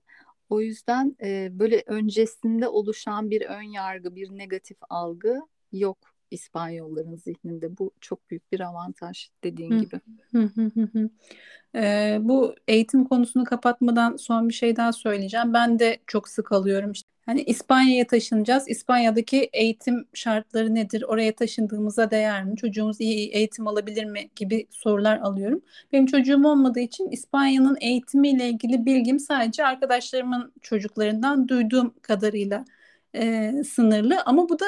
[0.49, 5.39] O yüzden e, böyle öncesinde oluşan bir ön yargı, bir negatif algı
[5.71, 5.97] yok
[6.31, 7.77] İspanyolların zihninde.
[7.77, 9.79] Bu çok büyük bir avantaj dediğin hı.
[9.79, 9.99] gibi.
[11.75, 15.53] ee, bu eğitim konusunu kapatmadan son bir şey daha söyleyeceğim.
[15.53, 16.91] Ben de çok sık alıyorum.
[16.91, 18.69] İşte Hani İspanya'ya taşınacağız.
[18.69, 21.03] İspanya'daki eğitim şartları nedir?
[21.03, 22.57] Oraya taşındığımıza değer mi?
[22.57, 24.29] Çocuğumuz iyi eğitim alabilir mi?
[24.35, 25.61] gibi sorular alıyorum.
[25.93, 32.65] Benim çocuğum olmadığı için İspanya'nın eğitimiyle ilgili bilgim sadece arkadaşlarımın çocuklarından duyduğum kadarıyla
[33.15, 34.21] e, sınırlı.
[34.25, 34.65] Ama bu da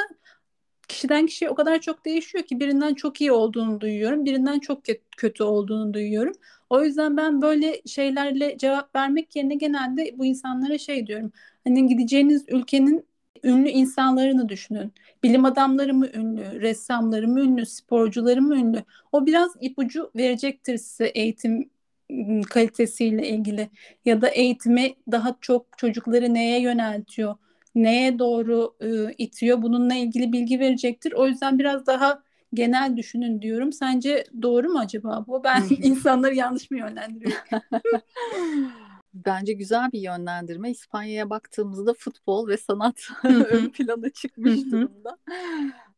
[0.88, 4.80] kişiden kişiye o kadar çok değişiyor ki birinden çok iyi olduğunu duyuyorum, birinden çok
[5.18, 6.34] kötü olduğunu duyuyorum.
[6.70, 11.32] O yüzden ben böyle şeylerle cevap vermek yerine genelde bu insanlara şey diyorum.
[11.68, 13.06] Hani gideceğiniz ülkenin
[13.44, 14.94] ünlü insanlarını düşünün.
[15.24, 18.84] Bilim adamları mı ünlü, ressamları mı ünlü, sporcuları mı ünlü?
[19.12, 21.70] O biraz ipucu verecektir size eğitim
[22.12, 23.70] ıı, kalitesiyle ilgili
[24.06, 27.36] ya da eğitimi daha çok çocukları neye yöneltiyor,
[27.76, 31.12] neye doğru e, itiyor bununla ilgili bilgi verecektir.
[31.14, 33.74] O yüzden biraz daha genel düşünün diyorum.
[33.74, 35.44] Sence doğru mu acaba bu?
[35.44, 37.44] Ben insanları yanlış mı yönlendiriyorum?
[39.26, 40.72] Bence güzel bir yönlendirme.
[40.72, 45.18] İspanya'ya baktığımızda futbol ve sanat ön plana çıkmış durumda.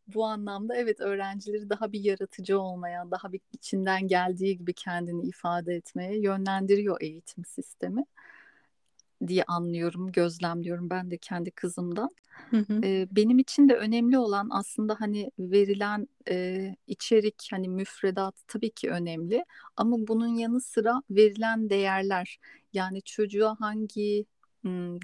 [0.08, 5.76] Bu anlamda evet öğrencileri daha bir yaratıcı olmaya, daha bir içinden geldiği gibi kendini ifade
[5.76, 8.06] etmeye yönlendiriyor eğitim sistemi
[9.28, 12.10] diye anlıyorum, gözlemliyorum ben de kendi kızımdan.
[12.50, 12.82] Hı hı.
[13.12, 19.46] Benim için de önemli olan aslında hani verilen e, içerik hani müfredat tabii ki önemli
[19.76, 22.40] ama bunun yanı sıra verilen değerler
[22.74, 24.26] yani çocuğa hangi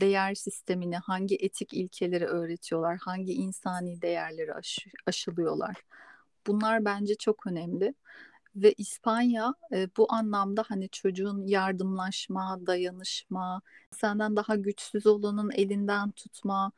[0.02, 5.76] değer sistemini, hangi etik ilkeleri öğretiyorlar, hangi insani değerleri aş aşılıyorlar.
[6.48, 7.94] Bunlar bence çok önemli
[8.56, 16.72] ve İspanya e, bu anlamda hani çocuğun yardımlaşma, dayanışma, senden daha güçsüz olanın elinden tutma,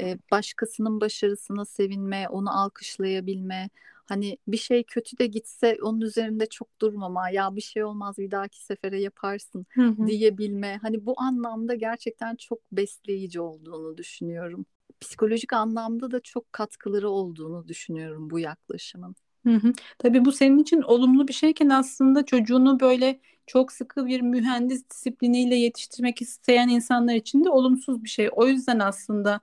[0.00, 3.70] e, başkasının başarısına sevinme, onu alkışlayabilme,
[4.06, 8.30] hani bir şey kötü de gitse onun üzerinde çok durmama, ya bir şey olmaz bir
[8.30, 10.06] dahaki sefere yaparsın hı hı.
[10.06, 10.78] diyebilme.
[10.82, 14.66] Hani bu anlamda gerçekten çok besleyici olduğunu düşünüyorum.
[15.00, 19.16] Psikolojik anlamda da çok katkıları olduğunu düşünüyorum bu yaklaşımın.
[19.46, 19.72] Hı hı.
[19.98, 25.54] Tabii bu senin için olumlu bir şeyken aslında çocuğunu böyle çok sıkı bir mühendis disipliniyle
[25.54, 28.28] yetiştirmek isteyen insanlar için de olumsuz bir şey.
[28.32, 29.40] O yüzden aslında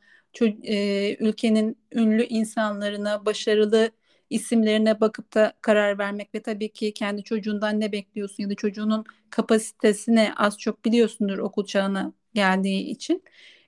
[0.63, 3.91] e, ülkenin ünlü insanlarına, başarılı
[4.29, 9.05] isimlerine bakıp da karar vermek ve tabii ki kendi çocuğundan ne bekliyorsun ya da çocuğunun
[9.29, 13.23] kapasitesine az çok biliyorsundur okul çağına geldiği için.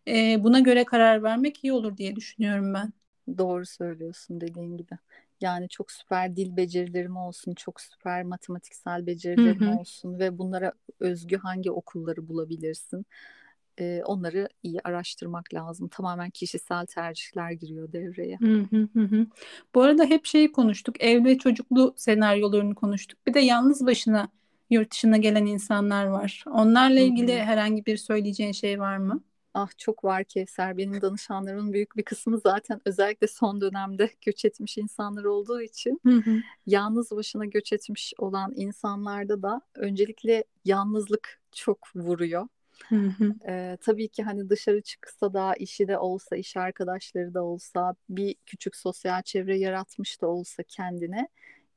[0.08, 2.93] E, buna göre karar vermek iyi olur diye düşünüyorum ben.
[3.38, 4.97] Doğru söylüyorsun dediğin gibi.
[5.41, 9.80] Yani çok süper dil becerilerim olsun, çok süper matematiksel becerilerim hı hı.
[9.80, 13.06] olsun ve bunlara özgü hangi okulları bulabilirsin?
[13.80, 15.88] Ee, onları iyi araştırmak lazım.
[15.88, 18.38] Tamamen kişisel tercihler giriyor devreye.
[18.38, 19.28] Hı hı hı.
[19.76, 21.04] Bu arada hep şeyi konuştuk.
[21.04, 23.28] Ev ve çocuklu senaryolarını konuştuk.
[23.28, 24.30] Bir de yalnız başına
[24.70, 26.44] yurt dışına gelen insanlar var.
[26.48, 29.22] Onlarla ilgili herhangi bir söyleyeceğin şey var mı?
[29.54, 30.78] Ah çok var Kevser.
[30.78, 36.18] Benim danışanlarımın büyük bir kısmı zaten özellikle son dönemde göç etmiş insanlar olduğu için hı
[36.18, 36.42] hı.
[36.66, 42.48] yalnız başına göç etmiş olan insanlarda da öncelikle yalnızlık çok vuruyor.
[42.89, 42.96] Hı
[43.82, 48.76] tabii ki hani dışarı çıksa da işi de olsa, iş arkadaşları da olsa, bir küçük
[48.76, 51.28] sosyal çevre yaratmış da olsa kendine,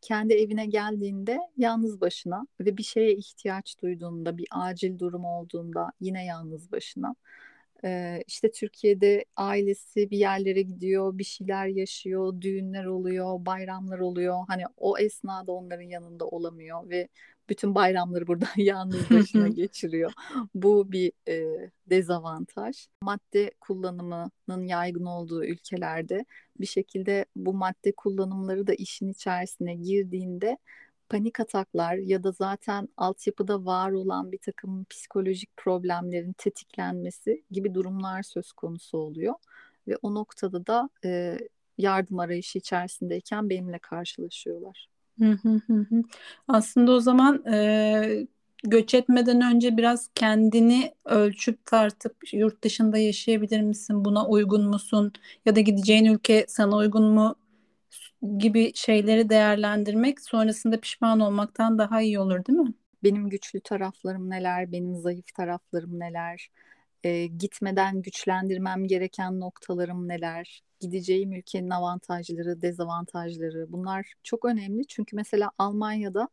[0.01, 6.25] kendi evine geldiğinde yalnız başına ve bir şeye ihtiyaç duyduğunda, bir acil durum olduğunda yine
[6.25, 7.15] yalnız başına
[7.85, 14.45] ee, işte Türkiye'de ailesi bir yerlere gidiyor, bir şeyler yaşıyor, düğünler oluyor, bayramlar oluyor.
[14.49, 17.09] Hani o esnada onların yanında olamıyor ve
[17.49, 20.13] bütün bayramları burada yalnız başına geçiriyor.
[20.55, 22.87] Bu bir e, dezavantaj.
[23.03, 26.25] Madde kullanımının yaygın olduğu ülkelerde
[26.61, 30.59] bir şekilde bu madde kullanımları da işin içerisine girdiğinde
[31.09, 38.23] panik ataklar ya da zaten altyapıda var olan bir takım psikolojik problemlerin tetiklenmesi gibi durumlar
[38.23, 39.35] söz konusu oluyor.
[39.89, 41.39] Ve o noktada da e,
[41.79, 44.89] yardım arayışı içerisindeyken benimle karşılaşıyorlar.
[46.49, 48.27] Aslında o zaman e,
[48.65, 54.05] göç etmeden önce biraz kendini ölçüp tartıp yurt dışında yaşayabilir misin?
[54.05, 55.13] Buna uygun musun?
[55.47, 57.37] Ya da gideceğin ülke sana uygun mu?
[58.39, 62.75] gibi şeyleri değerlendirmek sonrasında pişman olmaktan daha iyi olur değil mi?
[63.05, 66.49] Benim güçlü taraflarım neler, benim zayıf taraflarım neler,
[67.07, 74.87] e, gitmeden güçlendirmem gereken noktalarım neler, gideceğim ülkenin avantajları, dezavantajları bunlar çok önemli.
[74.87, 76.29] Çünkü mesela Almanya'da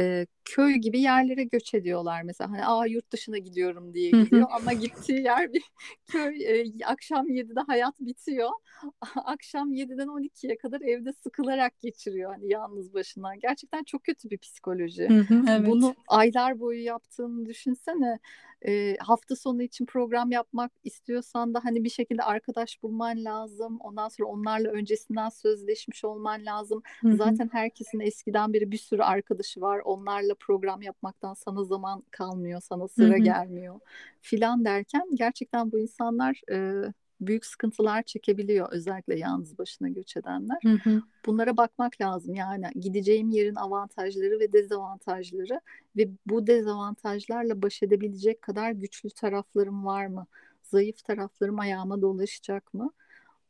[0.00, 2.50] e, köy gibi yerlere göç ediyorlar mesela.
[2.50, 3.94] Hani aa yurt dışına gidiyorum.
[3.94, 5.62] diye gidiyor ama gittiği yer bir
[6.06, 8.50] köy e, akşam 7'de hayat bitiyor.
[9.24, 13.34] Akşam 7'den 12'ye kadar evde sıkılarak geçiriyor hani yalnız başına.
[13.34, 15.08] Gerçekten çok kötü bir psikoloji.
[15.48, 15.66] Evet.
[15.66, 18.18] bunu aylar boyu yaptığını düşünsene
[18.66, 23.78] e, hafta sonu için program yapmak istiyorsan da hani bir şekilde arkadaş bulman lazım.
[23.80, 26.82] Ondan sonra onlarla öncesinden sözleşmiş olman lazım.
[27.04, 29.80] Zaten herkesin eskiden beri bir sürü arkadaşı var.
[29.84, 33.80] Onlarla program yapmaktan sana zaman kalmıyor, sana sıra gelmiyor
[34.24, 36.84] filan derken gerçekten bu insanlar e,
[37.20, 40.58] büyük sıkıntılar çekebiliyor özellikle yalnız başına göç edenler.
[40.62, 41.02] Hı hı.
[41.26, 45.60] Bunlara bakmak lazım yani gideceğim yerin avantajları ve dezavantajları
[45.96, 50.26] ve bu dezavantajlarla baş edebilecek kadar güçlü taraflarım var mı?
[50.62, 52.90] Zayıf taraflarım ayağıma dolaşacak mı?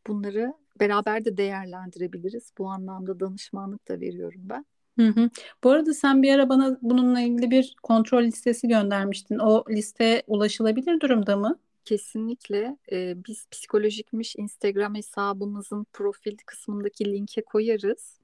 [0.07, 2.53] Bunları beraber de değerlendirebiliriz.
[2.59, 4.65] Bu anlamda danışmanlık da veriyorum ben.
[4.99, 5.31] Hı hı.
[5.65, 9.39] Bu arada sen bir ara bana bununla ilgili bir kontrol listesi göndermiştin.
[9.39, 11.59] O liste ulaşılabilir durumda mı?
[11.85, 18.19] Kesinlikle e, biz psikolojikmiş Instagram hesabımızın profil kısmındaki linke koyarız.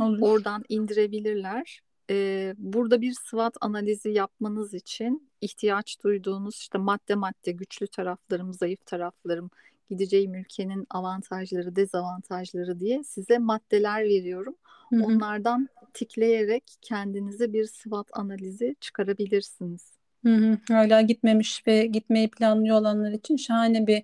[0.00, 0.18] Olur.
[0.20, 1.80] Oradan indirebilirler.
[2.10, 8.86] E, burada bir SWOT analizi yapmanız için ihtiyaç duyduğunuz işte madde madde güçlü taraflarım, zayıf
[8.86, 9.50] taraflarım,
[9.90, 14.56] gideceğim ülkenin avantajları, dezavantajları diye size maddeler veriyorum.
[14.92, 19.99] Onlardan tikleyerek kendinize bir SWOT analizi çıkarabilirsiniz.
[20.24, 20.58] Hı hı.
[20.68, 24.02] Hala gitmemiş ve gitmeyi planlıyor olanlar için şahane bir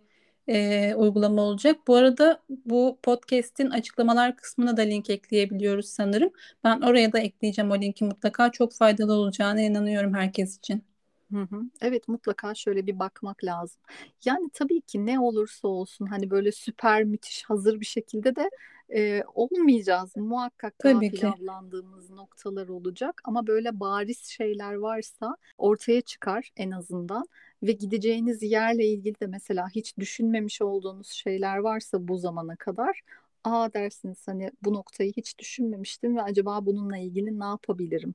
[0.49, 1.77] e, uygulama olacak.
[1.87, 6.31] Bu arada bu podcast'in açıklamalar kısmına da link ekleyebiliyoruz sanırım.
[6.65, 8.53] Ben oraya da ekleyeceğim o linki mutlaka.
[8.53, 10.96] Çok faydalı olacağına inanıyorum herkes için.
[11.33, 11.61] Hı hı.
[11.81, 13.83] Evet mutlaka şöyle bir bakmak lazım.
[14.25, 18.51] Yani tabii ki ne olursa olsun hani böyle süper müthiş hazır bir şekilde de
[18.95, 20.17] e, olmayacağız.
[20.17, 21.33] Muhakkak Tabii ki.
[22.11, 27.25] noktalar olacak ama böyle bariz şeyler varsa ortaya çıkar en azından
[27.63, 33.01] ve gideceğiniz yerle ilgili de mesela hiç düşünmemiş olduğunuz şeyler varsa bu zamana kadar
[33.45, 38.15] aa dersiniz hani bu noktayı hiç düşünmemiştim ve acaba bununla ilgili ne yapabilirim?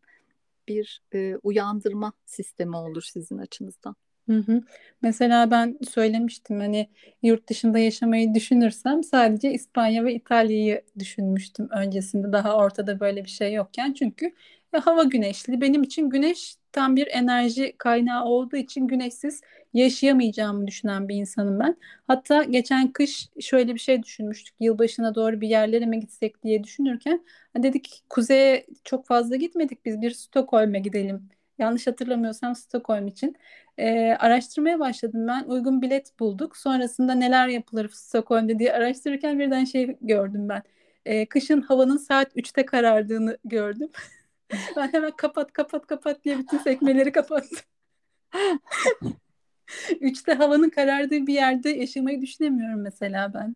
[0.67, 3.95] Bir e, uyandırma sistemi olur sizin açınızdan.
[4.30, 4.62] Hı hı.
[5.02, 6.89] Mesela ben söylemiştim hani
[7.24, 13.54] yurt dışında yaşamayı düşünürsem sadece İspanya ve İtalya'yı düşünmüştüm öncesinde daha ortada böyle bir şey
[13.54, 14.34] yokken çünkü
[14.74, 19.41] ya hava güneşli benim için güneş tam bir enerji kaynağı olduğu için güneşsiz
[19.73, 21.77] yaşayamayacağımı düşünen bir insanım ben.
[22.07, 24.55] Hatta geçen kış şöyle bir şey düşünmüştük.
[24.60, 27.25] Yılbaşına doğru bir yerlere mi gitsek diye düşünürken
[27.57, 31.29] dedik kuzeye çok fazla gitmedik biz bir Stockholm'e gidelim.
[31.60, 33.36] Yanlış hatırlamıyorsam Stockholm için.
[33.77, 35.43] Ee, araştırmaya başladım ben.
[35.43, 36.57] Uygun bilet bulduk.
[36.57, 40.63] Sonrasında neler yapılır Stockholm'de diye araştırırken birden şey gördüm ben.
[41.05, 43.89] Ee, kışın havanın saat 3'te karardığını gördüm.
[44.77, 47.60] ben hemen kapat kapat kapat diye bütün sekmeleri kapattım.
[50.01, 53.55] Üçte havanın karardığı bir yerde yaşamayı düşünemiyorum mesela ben.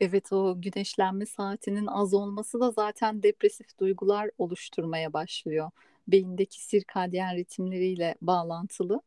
[0.00, 5.70] Evet o güneşlenme saatinin az olması da zaten depresif duygular oluşturmaya başlıyor.
[6.08, 9.02] Beyindeki sirkadyen ritimleriyle bağlantılı.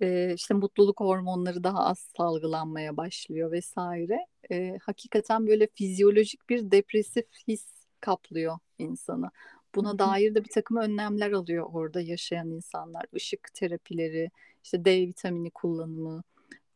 [0.00, 4.26] Ee, işte mutluluk hormonları daha az salgılanmaya başlıyor vesaire.
[4.50, 7.66] Ee, hakikaten böyle fizyolojik bir depresif his
[8.00, 9.30] kaplıyor insanı.
[9.74, 13.04] Buna dair de bir takım önlemler alıyor orada yaşayan insanlar.
[13.12, 14.30] Işık terapileri,
[14.66, 16.22] işte D vitamini kullanımı,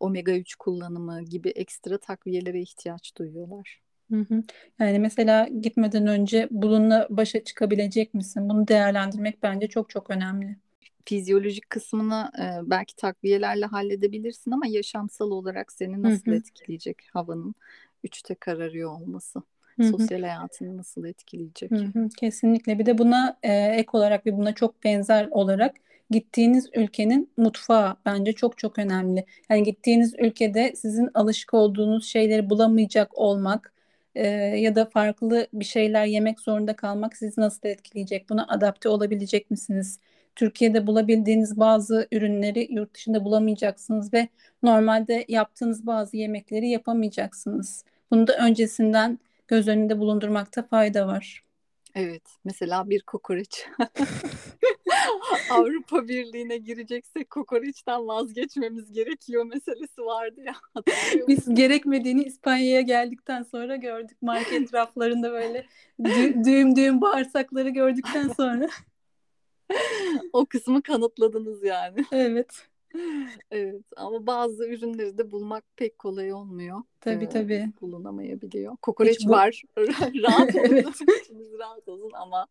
[0.01, 3.81] omega 3 kullanımı gibi ekstra takviyelere ihtiyaç duyuyorlar.
[4.11, 4.43] Hı hı.
[4.79, 8.49] Yani mesela gitmeden önce bununla başa çıkabilecek misin?
[8.49, 10.57] Bunu değerlendirmek bence çok çok önemli.
[11.05, 16.35] Fizyolojik kısmını e, belki takviyelerle halledebilirsin ama yaşamsal olarak seni nasıl hı hı.
[16.35, 17.55] etkileyecek havanın
[18.05, 19.43] üçte kararıyor olması?
[19.77, 19.89] Hı-hı.
[19.89, 21.71] sosyal hayatını nasıl etkileyecek?
[21.71, 22.09] Hı-hı.
[22.09, 22.79] Kesinlikle.
[22.79, 25.75] Bir de buna e, ek olarak ve buna çok benzer olarak
[26.11, 29.25] gittiğiniz ülkenin mutfağı bence çok çok önemli.
[29.51, 33.73] Yani gittiğiniz ülkede sizin alışık olduğunuz şeyleri bulamayacak olmak
[34.15, 38.31] e, ya da farklı bir şeyler yemek zorunda kalmak sizi nasıl etkileyecek?
[38.31, 39.99] Buna adapte olabilecek misiniz?
[40.37, 44.29] Türkiye'de bulabildiğiniz bazı ürünleri yurt dışında bulamayacaksınız ve
[44.63, 47.85] normalde yaptığınız bazı yemekleri yapamayacaksınız.
[48.11, 49.19] Bunu da öncesinden
[49.49, 51.45] göz önünde bulundurmakta fayda var.
[51.95, 53.67] Evet, mesela bir kokoreç.
[55.51, 60.55] Avrupa Birliği'ne gireceksek kokoreçten vazgeçmemiz gerekiyor meselesi vardı ya.
[61.29, 64.23] Biz gerekmediğini İspanya'ya geldikten sonra gördük.
[64.23, 65.67] Market raflarında böyle
[66.01, 68.69] dü- düğüm düğüm bağırsakları gördükten sonra.
[70.33, 72.05] o kısmı kanıtladınız yani.
[72.13, 72.71] Evet.
[73.51, 76.83] Evet ama bazı ürünleri de bulmak pek kolay olmuyor.
[77.01, 77.73] Tabii ee, tabii.
[77.81, 78.77] Bulunamayabiliyor.
[78.77, 79.31] Kokoreç bu...
[79.31, 79.63] var.
[80.23, 80.65] rahat olun.
[80.65, 80.87] evet.
[81.59, 82.47] rahat olun ama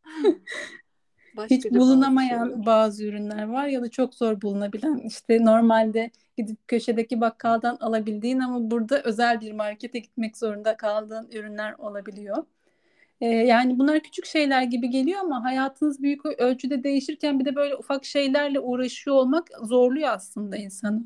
[1.45, 7.21] hiç bulunamayan bazı, bazı ürünler var ya da çok zor bulunabilen işte normalde gidip köşedeki
[7.21, 12.43] bakkaldan alabildiğin ama burada özel bir markete gitmek zorunda kaldığın ürünler olabiliyor.
[13.22, 17.76] Ee, yani bunlar küçük şeyler gibi geliyor ama hayatınız büyük ölçüde değişirken bir de böyle
[17.76, 21.03] ufak şeylerle uğraşıyor olmak zorluyor aslında insanı.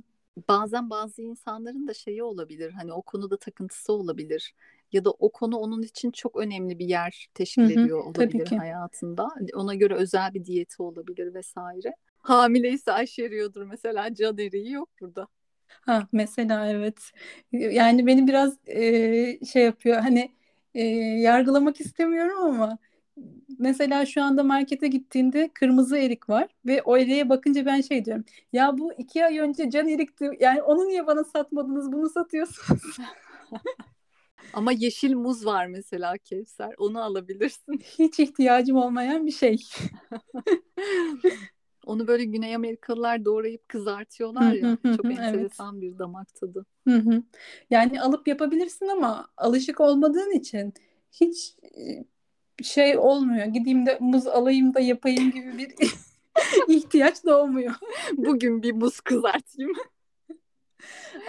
[0.49, 4.53] Bazen bazı insanların da şeyi olabilir hani o konuda takıntısı olabilir
[4.93, 8.47] ya da o konu onun için çok önemli bir yer teşkil hı hı, ediyor olabilir
[8.47, 9.27] hayatında.
[9.55, 11.95] Ona göre özel bir diyeti olabilir vesaire.
[12.17, 15.27] Hamileyse aşeriyordur mesela can eriği yok burada.
[15.67, 17.11] Ha mesela evet.
[17.51, 20.31] Yani beni biraz e, şey yapıyor hani
[20.75, 20.83] e,
[21.19, 22.77] yargılamak istemiyorum ama
[23.59, 28.25] mesela şu anda markete gittiğinde kırmızı erik var ve o eriğe bakınca ben şey diyorum.
[28.53, 30.31] Ya bu iki ay önce can erikti.
[30.39, 31.91] Yani onu niye bana satmadınız?
[31.91, 32.97] Bunu satıyorsunuz.
[34.53, 36.73] Ama yeşil muz var mesela Kevser.
[36.77, 37.79] Onu alabilirsin.
[37.99, 39.57] Hiç ihtiyacım olmayan bir şey.
[41.85, 44.77] Onu böyle Güney Amerikalılar doğrayıp kızartıyorlar ya.
[44.95, 45.81] Çok enteresan evet.
[45.81, 46.65] bir damak tadı.
[47.69, 50.73] Yani alıp yapabilirsin ama alışık olmadığın için
[51.11, 51.55] hiç
[52.63, 53.45] şey olmuyor.
[53.45, 55.75] Gideyim de muz alayım da yapayım gibi bir
[56.75, 57.73] ihtiyaç doğmuyor.
[58.17, 59.73] Bugün bir muz kızartayım.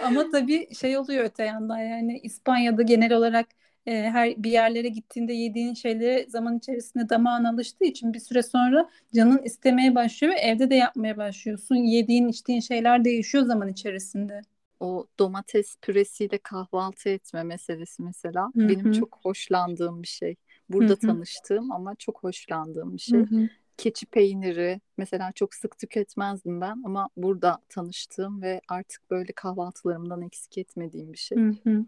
[0.03, 3.47] Ama tabii şey oluyor öte yandan yani İspanya'da genel olarak
[3.85, 8.89] e, her bir yerlere gittiğinde yediğin şeyleri zaman içerisinde damağın alıştığı için bir süre sonra
[9.15, 11.75] canın istemeye başlıyor ve evde de yapmaya başlıyorsun.
[11.75, 14.41] Yediğin içtiğin şeyler değişiyor zaman içerisinde.
[14.79, 18.69] O domates püresiyle kahvaltı etme meselesi mesela Hı-hı.
[18.69, 20.35] benim çok hoşlandığım bir şey.
[20.69, 20.99] Burada Hı-hı.
[20.99, 23.19] tanıştığım ama çok hoşlandığım bir şey.
[23.19, 30.21] Hı-hı keçi peyniri mesela çok sık tüketmezdim ben ama burada tanıştığım ve artık böyle kahvaltılarımdan
[30.21, 31.37] eksik etmediğim bir şey.
[31.37, 31.85] Hı hı.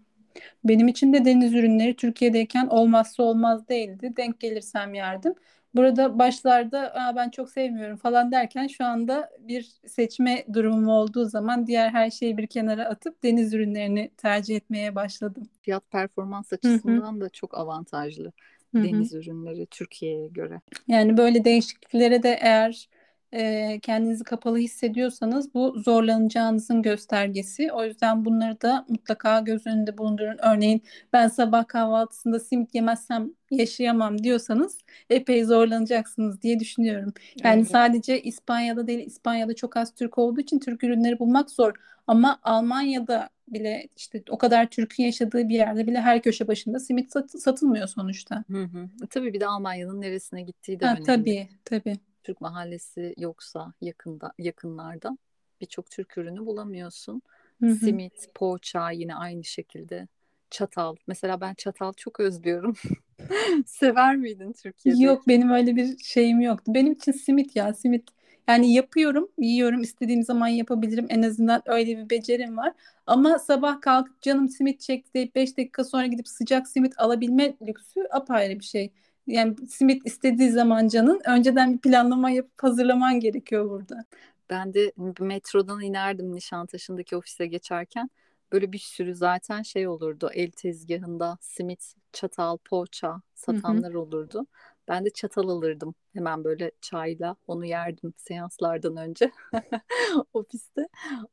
[0.63, 4.13] Benim için de deniz ürünleri Türkiye'deyken olmazsa olmaz değildi.
[4.17, 5.33] Denk gelirsem yerdim.
[5.75, 11.89] Burada başlarda ben çok sevmiyorum falan derken şu anda bir seçme durumum olduğu zaman diğer
[11.89, 15.49] her şeyi bir kenara atıp deniz ürünlerini tercih etmeye başladım.
[15.61, 17.21] Fiyat performans açısından Hı-hı.
[17.21, 18.31] da çok avantajlı
[18.75, 19.19] deniz Hı-hı.
[19.19, 20.61] ürünleri Türkiye'ye göre.
[20.87, 22.89] Yani böyle değişikliklere de eğer
[23.33, 27.71] e, kendinizi kapalı hissediyorsanız bu zorlanacağınızın göstergesi.
[27.71, 30.37] O yüzden bunları da mutlaka göz önünde bulundurun.
[30.43, 30.81] Örneğin
[31.13, 34.77] ben sabah kahvaltısında simit yemezsem yaşayamam diyorsanız
[35.09, 37.13] epey zorlanacaksınız diye düşünüyorum.
[37.43, 37.71] Yani evet.
[37.71, 41.73] sadece İspanya'da değil, İspanya'da çok az Türk olduğu için Türk ürünleri bulmak zor.
[42.07, 47.11] Ama Almanya'da bile işte o kadar Türk'ün yaşadığı bir yerde bile her köşe başında simit
[47.11, 48.43] sat, satılmıyor sonuçta.
[48.51, 48.89] Hı hı.
[49.09, 51.05] Tabii bir de Almanya'nın neresine gittiği de ha, önemli.
[51.05, 51.97] Tabii tabii.
[52.23, 55.17] Türk mahallesi yoksa yakında yakınlarda
[55.61, 57.21] birçok Türk ürünü bulamıyorsun.
[57.59, 57.75] Hı hı.
[57.75, 60.07] Simit, poğaça yine aynı şekilde.
[60.49, 60.95] Çatal.
[61.07, 62.75] Mesela ben çatal çok özlüyorum.
[63.65, 65.03] Sever miydin Türkiye'de?
[65.03, 66.73] Yok benim öyle bir şeyim yoktu.
[66.73, 68.16] Benim için simit ya simit.
[68.47, 71.05] Yani yapıyorum, yiyorum, istediğim zaman yapabilirim.
[71.09, 72.73] En azından öyle bir becerim var.
[73.07, 78.01] Ama sabah kalkıp canım simit çekti deyip 5 dakika sonra gidip sıcak simit alabilme lüksü
[78.11, 78.91] apayrı bir şey.
[79.27, 84.05] Yani simit istediği zaman canın önceden bir planlama yapıp hazırlaman gerekiyor burada.
[84.49, 88.09] Ben de metrodan inerdim Nişantaşı'ndaki ofise geçerken.
[88.51, 90.29] Böyle bir sürü zaten şey olurdu.
[90.33, 94.01] El tezgahında simit, çatal, poğaça satanlar hı hı.
[94.01, 94.47] olurdu.
[94.87, 95.95] Ben de çatal alırdım.
[96.13, 99.31] Hemen böyle çayla onu yerdim seanslardan önce
[100.33, 100.87] ofiste.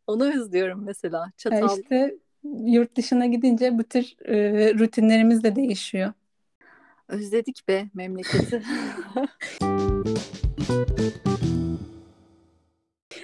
[0.07, 1.33] Onu özlüyorum mesela.
[1.37, 1.79] Çatal.
[1.79, 2.19] İşte
[2.65, 6.13] yurt dışına gidince bu tür e, rutinlerimiz de değişiyor.
[7.09, 8.63] Özledik be memleketi.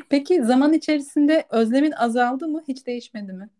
[0.09, 2.62] Peki zaman içerisinde özlemin azaldı mı?
[2.68, 3.51] Hiç değişmedi mi?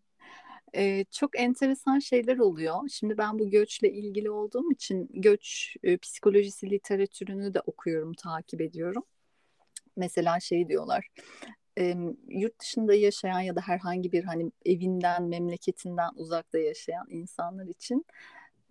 [0.77, 2.89] Ee, çok enteresan şeyler oluyor.
[2.89, 9.05] Şimdi ben bu göçle ilgili olduğum için göç e, psikolojisi literatürünü de okuyorum, takip ediyorum.
[9.97, 11.09] Mesela şey diyorlar,
[11.79, 11.95] e,
[12.29, 18.07] yurt dışında yaşayan ya da herhangi bir hani evinden, memleketinden uzakta yaşayan insanlar için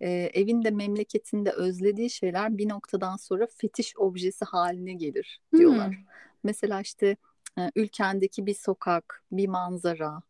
[0.00, 5.88] e, evinde, memleketinde özlediği şeyler bir noktadan sonra fetiş objesi haline gelir diyorlar.
[5.88, 6.04] Hmm.
[6.44, 7.16] Mesela işte
[7.58, 10.22] e, ülkendeki bir sokak, bir manzara,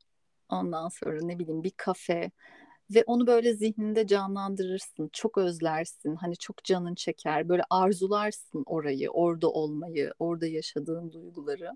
[0.50, 2.30] Ondan sonra ne bileyim bir kafe
[2.94, 5.10] ve onu böyle zihninde canlandırırsın.
[5.12, 6.14] Çok özlersin.
[6.14, 7.48] Hani çok canın çeker.
[7.48, 11.70] Böyle arzularsın orayı, orada olmayı, orada yaşadığın duyguları.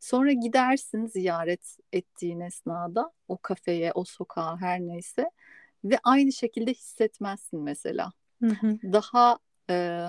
[0.00, 5.30] Sonra gidersin ziyaret ettiğin esnada o kafeye, o sokağa her neyse
[5.84, 8.12] ve aynı şekilde hissetmezsin mesela.
[8.42, 8.78] Hı hı.
[8.92, 9.38] Daha
[9.70, 10.06] e,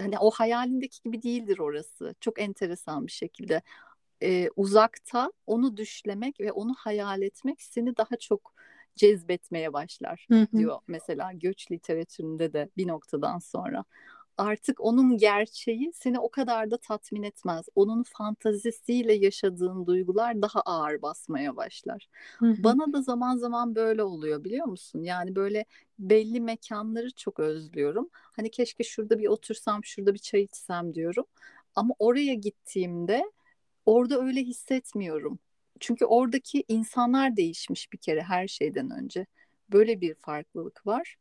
[0.00, 2.14] hani o hayalindeki gibi değildir orası.
[2.20, 3.62] Çok enteresan bir şekilde
[4.22, 8.54] e, uzakta onu düşlemek ve onu hayal etmek seni daha çok
[8.96, 10.58] cezbetmeye başlar hı hı.
[10.58, 13.84] diyor mesela göç literatüründe de bir noktadan sonra.
[14.38, 17.66] Artık onun gerçeği seni o kadar da tatmin etmez.
[17.74, 22.08] Onun fantazisiyle yaşadığın duygular daha ağır basmaya başlar.
[22.38, 22.64] Hı hı.
[22.64, 25.02] Bana da zaman zaman böyle oluyor biliyor musun?
[25.02, 25.64] Yani böyle
[25.98, 28.08] belli mekanları çok özlüyorum.
[28.12, 31.24] Hani keşke şurada bir otursam, şurada bir çay içsem diyorum.
[31.74, 33.30] Ama oraya gittiğimde
[33.86, 35.38] Orada öyle hissetmiyorum.
[35.80, 39.26] Çünkü oradaki insanlar değişmiş bir kere her şeyden önce.
[39.72, 41.16] Böyle bir farklılık var.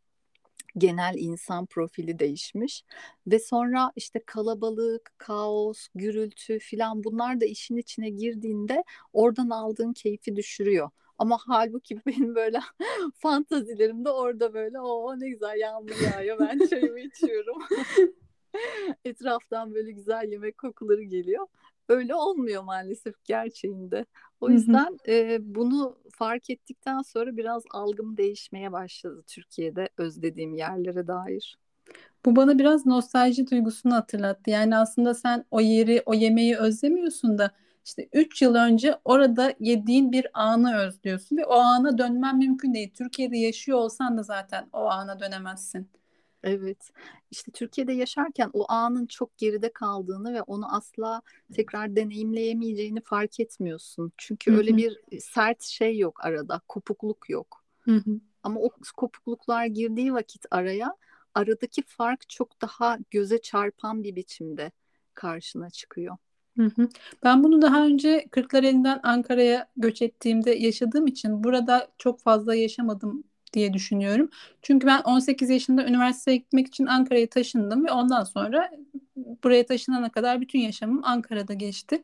[0.77, 2.83] Genel insan profili değişmiş
[3.27, 10.35] ve sonra işte kalabalık, kaos, gürültü filan bunlar da işin içine girdiğinde oradan aldığın keyfi
[10.35, 10.89] düşürüyor.
[11.17, 12.59] Ama halbuki benim böyle
[13.15, 17.57] fantazilerimde orada böyle o ne güzel yağmur yağıyor ben çayımı içiyorum.
[19.05, 21.47] Etraftan böyle güzel yemek kokuları geliyor.
[21.89, 24.05] Öyle olmuyor maalesef gerçeğinde.
[24.41, 31.57] O yüzden e, bunu fark ettikten sonra biraz algım değişmeye başladı Türkiye'de özlediğim yerlere dair.
[32.25, 34.49] Bu bana biraz nostalji duygusunu hatırlattı.
[34.49, 37.51] Yani aslında sen o yeri, o yemeği özlemiyorsun da
[37.85, 42.93] işte 3 yıl önce orada yediğin bir anı özlüyorsun ve o ana dönmen mümkün değil.
[42.93, 45.89] Türkiye'de yaşıyor olsan da zaten o ana dönemezsin.
[46.45, 46.91] Evet.
[47.31, 51.21] İşte Türkiye'de yaşarken o anın çok geride kaldığını ve onu asla
[51.53, 54.11] tekrar deneyimleyemeyeceğini fark etmiyorsun.
[54.17, 57.63] Çünkü Hı öyle bir sert şey yok arada, kopukluk yok.
[57.81, 58.19] Hı hı.
[58.43, 60.95] Ama o kopukluklar girdiği vakit araya
[61.33, 64.71] aradaki fark çok daha göze çarpan bir biçimde
[65.13, 66.17] karşına çıkıyor.
[66.57, 66.89] Hı hı.
[67.23, 73.23] Ben bunu daha önce Kırklareli'nden Ankara'ya göç ettiğimde yaşadığım için burada çok fazla yaşamadım
[73.55, 74.29] diye düşünüyorum.
[74.61, 78.71] Çünkü ben 18 yaşında üniversiteye gitmek için Ankara'ya taşındım ve ondan sonra
[79.43, 82.03] buraya taşınana kadar bütün yaşamım Ankara'da geçti.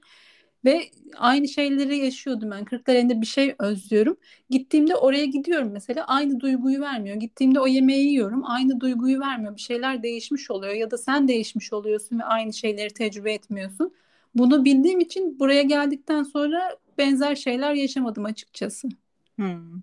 [0.66, 0.82] Ve
[1.18, 2.66] aynı şeyleri yaşıyordum ben.
[2.66, 4.18] Kırklareli'nde bir şey özlüyorum.
[4.50, 7.16] Gittiğimde oraya gidiyorum mesela aynı duyguyu vermiyor.
[7.16, 9.56] Gittiğimde o yemeği yiyorum aynı duyguyu vermiyor.
[9.56, 13.94] Bir şeyler değişmiş oluyor ya da sen değişmiş oluyorsun ve aynı şeyleri tecrübe etmiyorsun.
[14.36, 18.90] Bunu bildiğim için buraya geldikten sonra benzer şeyler yaşamadım açıkçası.
[19.36, 19.82] Hmm.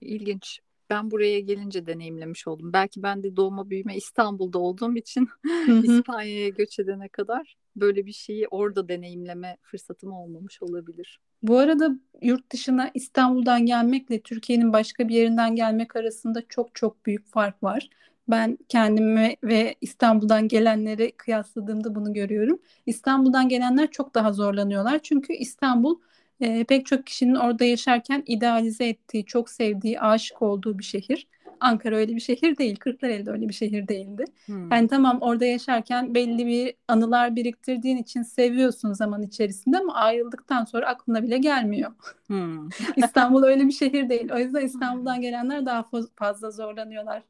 [0.00, 0.60] İlginç.
[0.90, 2.72] Ben buraya gelince deneyimlemiş oldum.
[2.72, 5.28] Belki ben de doğma büyüme İstanbul'da olduğum için
[5.82, 11.20] İspanya'ya göç edene kadar böyle bir şeyi orada deneyimleme fırsatım olmamış olabilir.
[11.42, 11.90] Bu arada
[12.22, 17.88] yurt dışına İstanbul'dan gelmekle Türkiye'nin başka bir yerinden gelmek arasında çok çok büyük fark var.
[18.28, 22.58] Ben kendimi ve İstanbul'dan gelenleri kıyasladığımda bunu görüyorum.
[22.86, 24.98] İstanbul'dan gelenler çok daha zorlanıyorlar.
[24.98, 25.98] Çünkü İstanbul
[26.40, 31.26] e, pek çok kişinin orada yaşarken idealize ettiği, çok sevdiği, aşık olduğu bir şehir.
[31.60, 32.76] Ankara öyle bir şehir değil.
[32.76, 34.24] Kırklareli de öyle bir şehir değildi.
[34.46, 34.72] Hmm.
[34.72, 40.86] Yani tamam orada yaşarken belli bir anılar biriktirdiğin için seviyorsun zaman içerisinde ama ayrıldıktan sonra
[40.86, 41.92] aklına bile gelmiyor.
[42.26, 42.68] Hmm.
[42.96, 44.32] İstanbul öyle bir şehir değil.
[44.32, 47.22] O yüzden İstanbul'dan gelenler daha fazla zorlanıyorlar.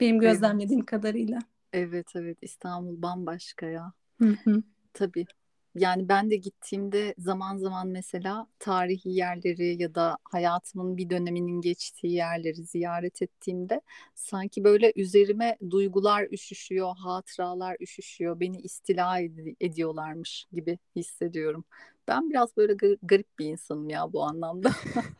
[0.00, 0.90] Benim gözlemlediğim evet.
[0.90, 1.38] kadarıyla.
[1.72, 3.92] Evet evet İstanbul bambaşka ya.
[4.18, 4.62] Hı hı.
[4.94, 5.26] Tabii
[5.80, 12.12] yani ben de gittiğimde zaman zaman mesela tarihi yerleri ya da hayatımın bir döneminin geçtiği
[12.12, 13.80] yerleri ziyaret ettiğimde
[14.14, 21.64] sanki böyle üzerime duygular üşüşüyor, hatıralar üşüşüyor, beni istila ed- ediyorlarmış gibi hissediyorum.
[22.08, 24.70] Ben biraz böyle garip bir insanım ya bu anlamda.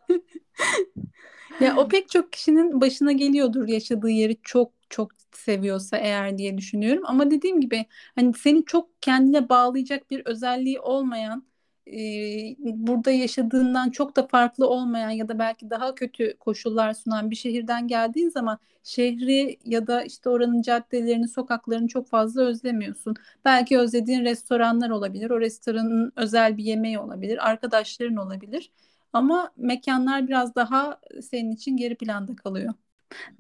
[1.61, 7.03] ya o pek çok kişinin başına geliyordur yaşadığı yeri çok çok seviyorsa eğer diye düşünüyorum.
[7.07, 11.45] Ama dediğim gibi hani seni çok kendine bağlayacak bir özelliği olmayan
[11.87, 17.37] e, burada yaşadığından çok da farklı olmayan ya da belki daha kötü koşullar sunan bir
[17.37, 23.15] şehirden geldiğin zaman şehri ya da işte oranın caddelerini, sokaklarını çok fazla özlemiyorsun.
[23.45, 25.31] Belki özlediğin restoranlar olabilir.
[25.31, 27.49] O restoranın özel bir yemeği olabilir.
[27.51, 28.73] Arkadaşların olabilir.
[29.13, 32.75] Ama mekanlar biraz daha senin için geri planda kalıyor.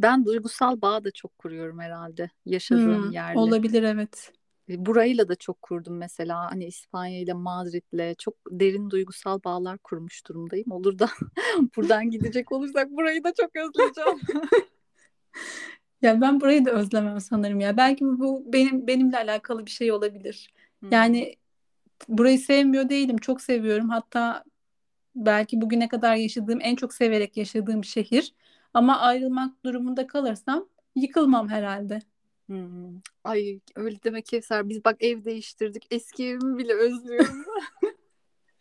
[0.00, 3.38] Ben duygusal bağ da çok kuruyorum herhalde yaşadığım hmm, yerle.
[3.38, 4.32] Olabilir evet.
[4.68, 10.26] E, burayla da çok kurdum mesela hani İspanya ile Madrid'le çok derin duygusal bağlar kurmuş
[10.26, 10.70] durumdayım.
[10.70, 11.10] Olur da
[11.76, 14.20] buradan gidecek olursak burayı da çok özleyeceğim.
[16.02, 17.76] ya ben burayı da özlemem sanırım ya.
[17.76, 20.50] Belki bu benim benimle alakalı bir şey olabilir.
[20.80, 20.92] Hmm.
[20.92, 21.36] Yani
[22.08, 23.16] burayı sevmiyor değilim.
[23.18, 23.88] Çok seviyorum.
[23.88, 24.44] Hatta
[25.14, 28.34] belki bugüne kadar yaşadığım en çok severek yaşadığım şehir.
[28.74, 32.02] Ama ayrılmak durumunda kalırsam yıkılmam herhalde.
[32.46, 33.00] Hmm.
[33.24, 34.68] Ay öyle demek Kevser.
[34.68, 35.86] Biz bak ev değiştirdik.
[35.90, 37.44] Eski evimi bile özlüyorum.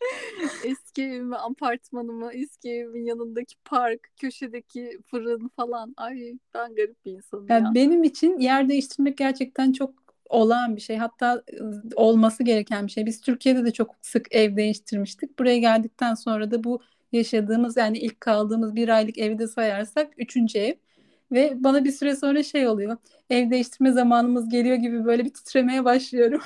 [0.64, 5.94] eski evimi, apartmanımı, eski evimin yanındaki park, köşedeki fırın falan.
[5.96, 7.74] Ay ben garip bir insanım yani ya.
[7.74, 9.94] Benim için yer değiştirmek gerçekten çok
[10.28, 10.96] olağan bir şey.
[10.96, 11.42] Hatta
[11.94, 13.06] olması gereken bir şey.
[13.06, 15.38] Biz Türkiye'de de çok sık ev değiştirmiştik.
[15.38, 16.80] Buraya geldikten sonra da bu
[17.12, 20.74] yaşadığımız yani ilk kaldığımız bir aylık evde sayarsak üçüncü ev.
[21.32, 22.96] Ve bana bir süre sonra şey oluyor.
[23.30, 26.40] Ev değiştirme zamanımız geliyor gibi böyle bir titremeye başlıyorum.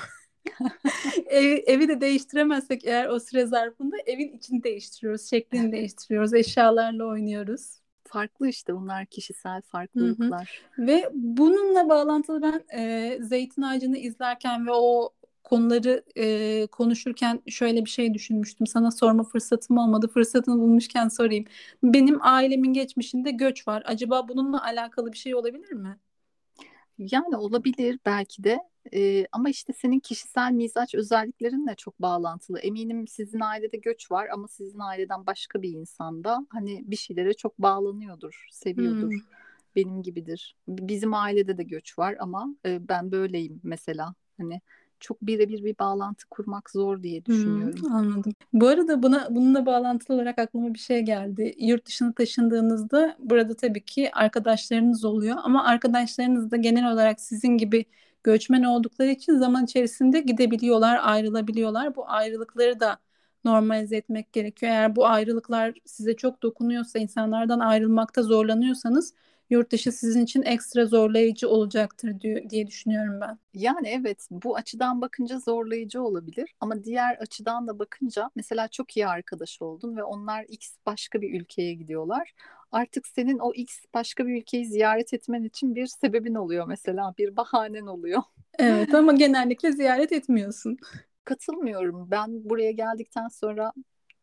[1.25, 7.79] ev, evi de değiştiremezsek eğer o süre zarfında evin içini değiştiriyoruz, şeklini değiştiriyoruz, eşyalarla oynuyoruz.
[8.03, 10.61] Farklı işte bunlar kişisel farklılıklar.
[10.71, 10.87] Hı hı.
[10.87, 15.13] Ve bununla bağlantılı ben e, Zeytin Ağacı'nı izlerken ve o
[15.45, 18.67] konuları e, konuşurken şöyle bir şey düşünmüştüm.
[18.67, 20.07] Sana sorma fırsatım olmadı.
[20.07, 21.45] Fırsatını bulmuşken sorayım.
[21.83, 23.83] Benim ailemin geçmişinde göç var.
[23.85, 25.97] Acaba bununla alakalı bir şey olabilir mi?
[26.97, 28.59] Yani olabilir belki de
[28.93, 32.59] ee, ama işte senin kişisel mizaç özelliklerinle çok bağlantılı.
[32.59, 37.59] Eminim sizin ailede göç var ama sizin aileden başka bir insanda hani bir şeylere çok
[37.59, 39.11] bağlanıyordur, seviyordur.
[39.11, 39.19] Hmm.
[39.75, 40.55] Benim gibidir.
[40.67, 44.15] Bizim ailede de göç var ama e, ben böyleyim mesela.
[44.37, 44.61] Hani
[45.05, 47.79] çok birebir bir bağlantı kurmak zor diye düşünüyorum.
[47.81, 48.33] Hmm, anladım.
[48.53, 51.55] Bu arada buna bununla bağlantılı olarak aklıma bir şey geldi.
[51.59, 57.85] Yurt dışına taşındığınızda burada tabii ki arkadaşlarınız oluyor ama arkadaşlarınız da genel olarak sizin gibi
[58.23, 61.95] göçmen oldukları için zaman içerisinde gidebiliyorlar, ayrılabiliyorlar.
[61.95, 62.97] Bu ayrılıkları da
[63.45, 64.71] normalize etmek gerekiyor.
[64.71, 69.13] Eğer bu ayrılıklar size çok dokunuyorsa, insanlardan ayrılmakta zorlanıyorsanız
[69.49, 72.19] yurt dışı sizin için ekstra zorlayıcı olacaktır
[72.49, 73.39] diye düşünüyorum ben.
[73.53, 79.07] Yani evet bu açıdan bakınca zorlayıcı olabilir ama diğer açıdan da bakınca mesela çok iyi
[79.07, 82.33] arkadaş oldun ve onlar X başka bir ülkeye gidiyorlar.
[82.71, 87.35] Artık senin o X başka bir ülkeyi ziyaret etmen için bir sebebin oluyor mesela bir
[87.37, 88.21] bahanen oluyor.
[88.59, 90.77] Evet ama genellikle ziyaret etmiyorsun.
[91.25, 92.11] Katılmıyorum.
[92.11, 93.71] Ben buraya geldikten sonra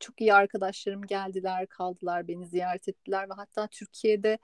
[0.01, 4.39] çok iyi arkadaşlarım geldiler, kaldılar, beni ziyaret ettiler ve hatta Türkiye'de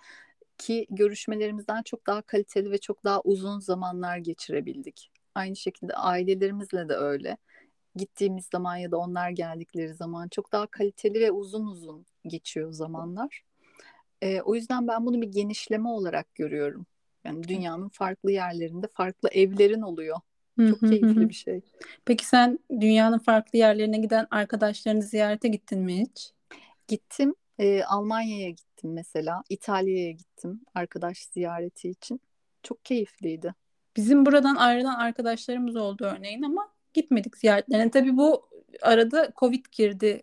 [0.58, 5.10] ki görüşmelerimizden çok daha kaliteli ve çok daha uzun zamanlar geçirebildik.
[5.34, 7.36] Aynı şekilde ailelerimizle de öyle.
[7.96, 13.42] Gittiğimiz zaman ya da onlar geldikleri zaman çok daha kaliteli ve uzun uzun geçiyor zamanlar.
[14.22, 16.86] E, o yüzden ben bunu bir genişleme olarak görüyorum.
[17.24, 20.16] Yani dünyanın farklı yerlerinde farklı evlerin oluyor.
[20.70, 21.60] Çok keyifli bir şey.
[22.04, 26.32] Peki sen dünyanın farklı yerlerine giden arkadaşlarını ziyarete gittin mi hiç?
[26.88, 27.34] Gittim.
[27.58, 29.42] E, Almanya'ya gittim mesela.
[29.48, 32.20] İtalya'ya gittim arkadaş ziyareti için.
[32.62, 33.54] Çok keyifliydi.
[33.96, 37.90] Bizim buradan ayrılan arkadaşlarımız oldu örneğin ama gitmedik ziyaretlerine.
[37.90, 38.48] Tabii bu
[38.82, 40.22] arada Covid girdi.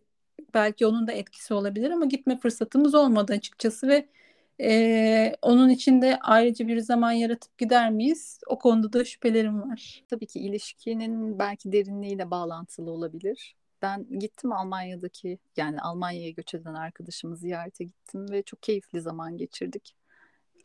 [0.54, 4.08] Belki onun da etkisi olabilir ama gitme fırsatımız olmadı açıkçası ve
[4.62, 8.40] ee, onun için de ayrıca bir zaman yaratıp gider miyiz?
[8.48, 10.04] O konuda da şüphelerim var.
[10.10, 13.56] Tabii ki ilişkinin belki derinliğiyle bağlantılı olabilir.
[13.82, 19.96] Ben gittim Almanya'daki yani Almanya'ya göç eden arkadaşımı ziyarete gittim ve çok keyifli zaman geçirdik.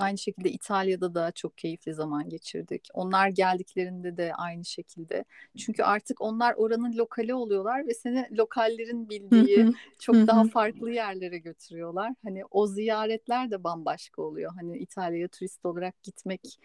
[0.01, 2.89] Aynı şekilde İtalya'da da çok keyifli zaman geçirdik.
[2.95, 5.25] Onlar geldiklerinde de aynı şekilde.
[5.57, 12.13] Çünkü artık onlar oranın lokali oluyorlar ve seni lokallerin bildiği çok daha farklı yerlere götürüyorlar.
[12.25, 14.53] Hani o ziyaretler de bambaşka oluyor.
[14.55, 16.59] Hani İtalya'ya turist olarak gitmek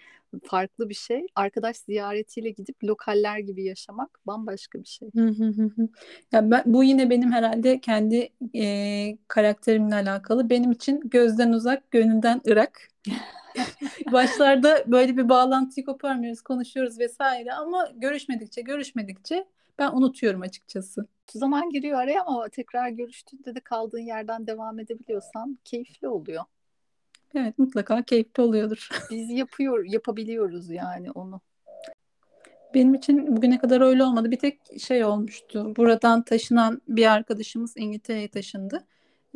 [0.44, 1.26] farklı bir şey.
[1.36, 5.10] Arkadaş ziyaretiyle gidip lokaller gibi yaşamak bambaşka bir şey.
[6.32, 10.50] ya ben, bu yine benim herhalde kendi e, karakterimle alakalı.
[10.50, 12.95] Benim için gözden uzak, gönülden ırak.
[14.12, 19.46] Başlarda böyle bir bağlantıyı koparmıyoruz, konuşuyoruz vesaire ama görüşmedikçe görüşmedikçe
[19.80, 21.08] ben unutuyorum açıkçası.
[21.32, 26.44] Zaman giriyor araya ama tekrar görüştüğünde de kaldığın yerden devam edebiliyorsan keyifli oluyor.
[27.36, 28.90] Evet mutlaka keyifli oluyordur.
[29.12, 31.42] Biz yapıyor, yapabiliyoruz yani onu.
[32.74, 34.32] Benim için bugüne kadar öyle olmadı.
[34.32, 35.76] Bir tek şey olmuştu.
[35.76, 38.84] Buradan taşınan bir arkadaşımız İngiltere'ye taşındı.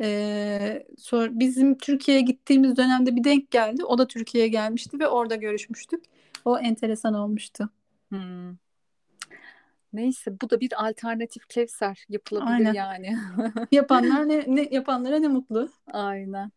[0.00, 3.84] Ee, sonra bizim Türkiye'ye gittiğimiz dönemde bir denk geldi.
[3.84, 6.04] O da Türkiye'ye gelmişti ve orada görüşmüştük.
[6.44, 7.70] O enteresan olmuştu.
[8.08, 8.56] Hmm.
[9.92, 12.72] Neyse bu da bir alternatif Kevser yapılabilir Aynen.
[12.72, 13.16] yani.
[13.72, 15.68] Yapanlar ne, ne yapanlara ne mutlu.
[15.92, 16.52] Aynen.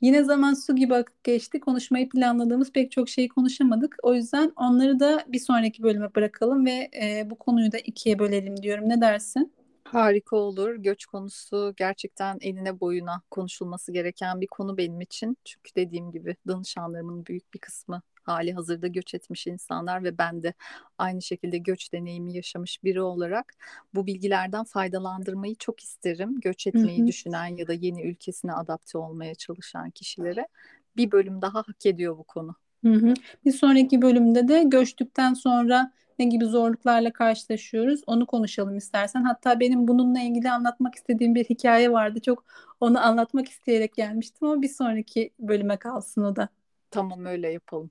[0.00, 1.60] Yine zaman su gibi akıp geçti.
[1.60, 3.96] Konuşmayı planladığımız pek çok şeyi konuşamadık.
[4.02, 8.62] O yüzden onları da bir sonraki bölüme bırakalım ve e, bu konuyu da ikiye bölelim
[8.62, 8.88] diyorum.
[8.88, 9.52] Ne dersin?
[9.92, 10.74] Harika olur.
[10.74, 15.36] Göç konusu gerçekten eline boyuna konuşulması gereken bir konu benim için.
[15.44, 20.54] Çünkü dediğim gibi danışanlarımın büyük bir kısmı hali hazırda göç etmiş insanlar ve ben de
[20.98, 23.54] aynı şekilde göç deneyimi yaşamış biri olarak
[23.94, 26.40] bu bilgilerden faydalandırmayı çok isterim.
[26.40, 30.48] Göç etmeyi düşünen ya da yeni ülkesine adapte olmaya çalışan kişilere
[30.96, 32.54] bir bölüm daha hak ediyor bu konu.
[32.84, 33.14] Hı hı.
[33.44, 39.22] Bir sonraki bölümde de göçtükten sonra ne gibi zorluklarla karşılaşıyoruz onu konuşalım istersen.
[39.22, 42.20] Hatta benim bununla ilgili anlatmak istediğim bir hikaye vardı.
[42.20, 42.44] Çok
[42.80, 46.48] onu anlatmak isteyerek gelmiştim ama bir sonraki bölüme kalsın o da.
[46.90, 47.90] Tamam öyle yapalım.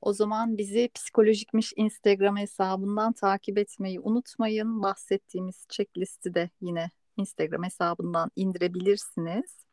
[0.00, 4.82] O zaman bizi psikolojikmiş Instagram hesabından takip etmeyi unutmayın.
[4.82, 9.66] Bahsettiğimiz checklisti de yine Instagram hesabından indirebilirsiniz.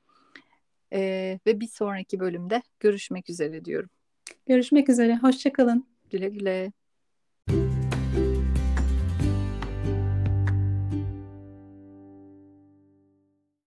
[0.94, 3.90] Ee, ve bir sonraki bölümde görüşmek üzere diyorum.
[4.46, 5.18] Görüşmek üzere.
[5.18, 5.88] Hoşçakalın.
[6.10, 6.72] Güle güle.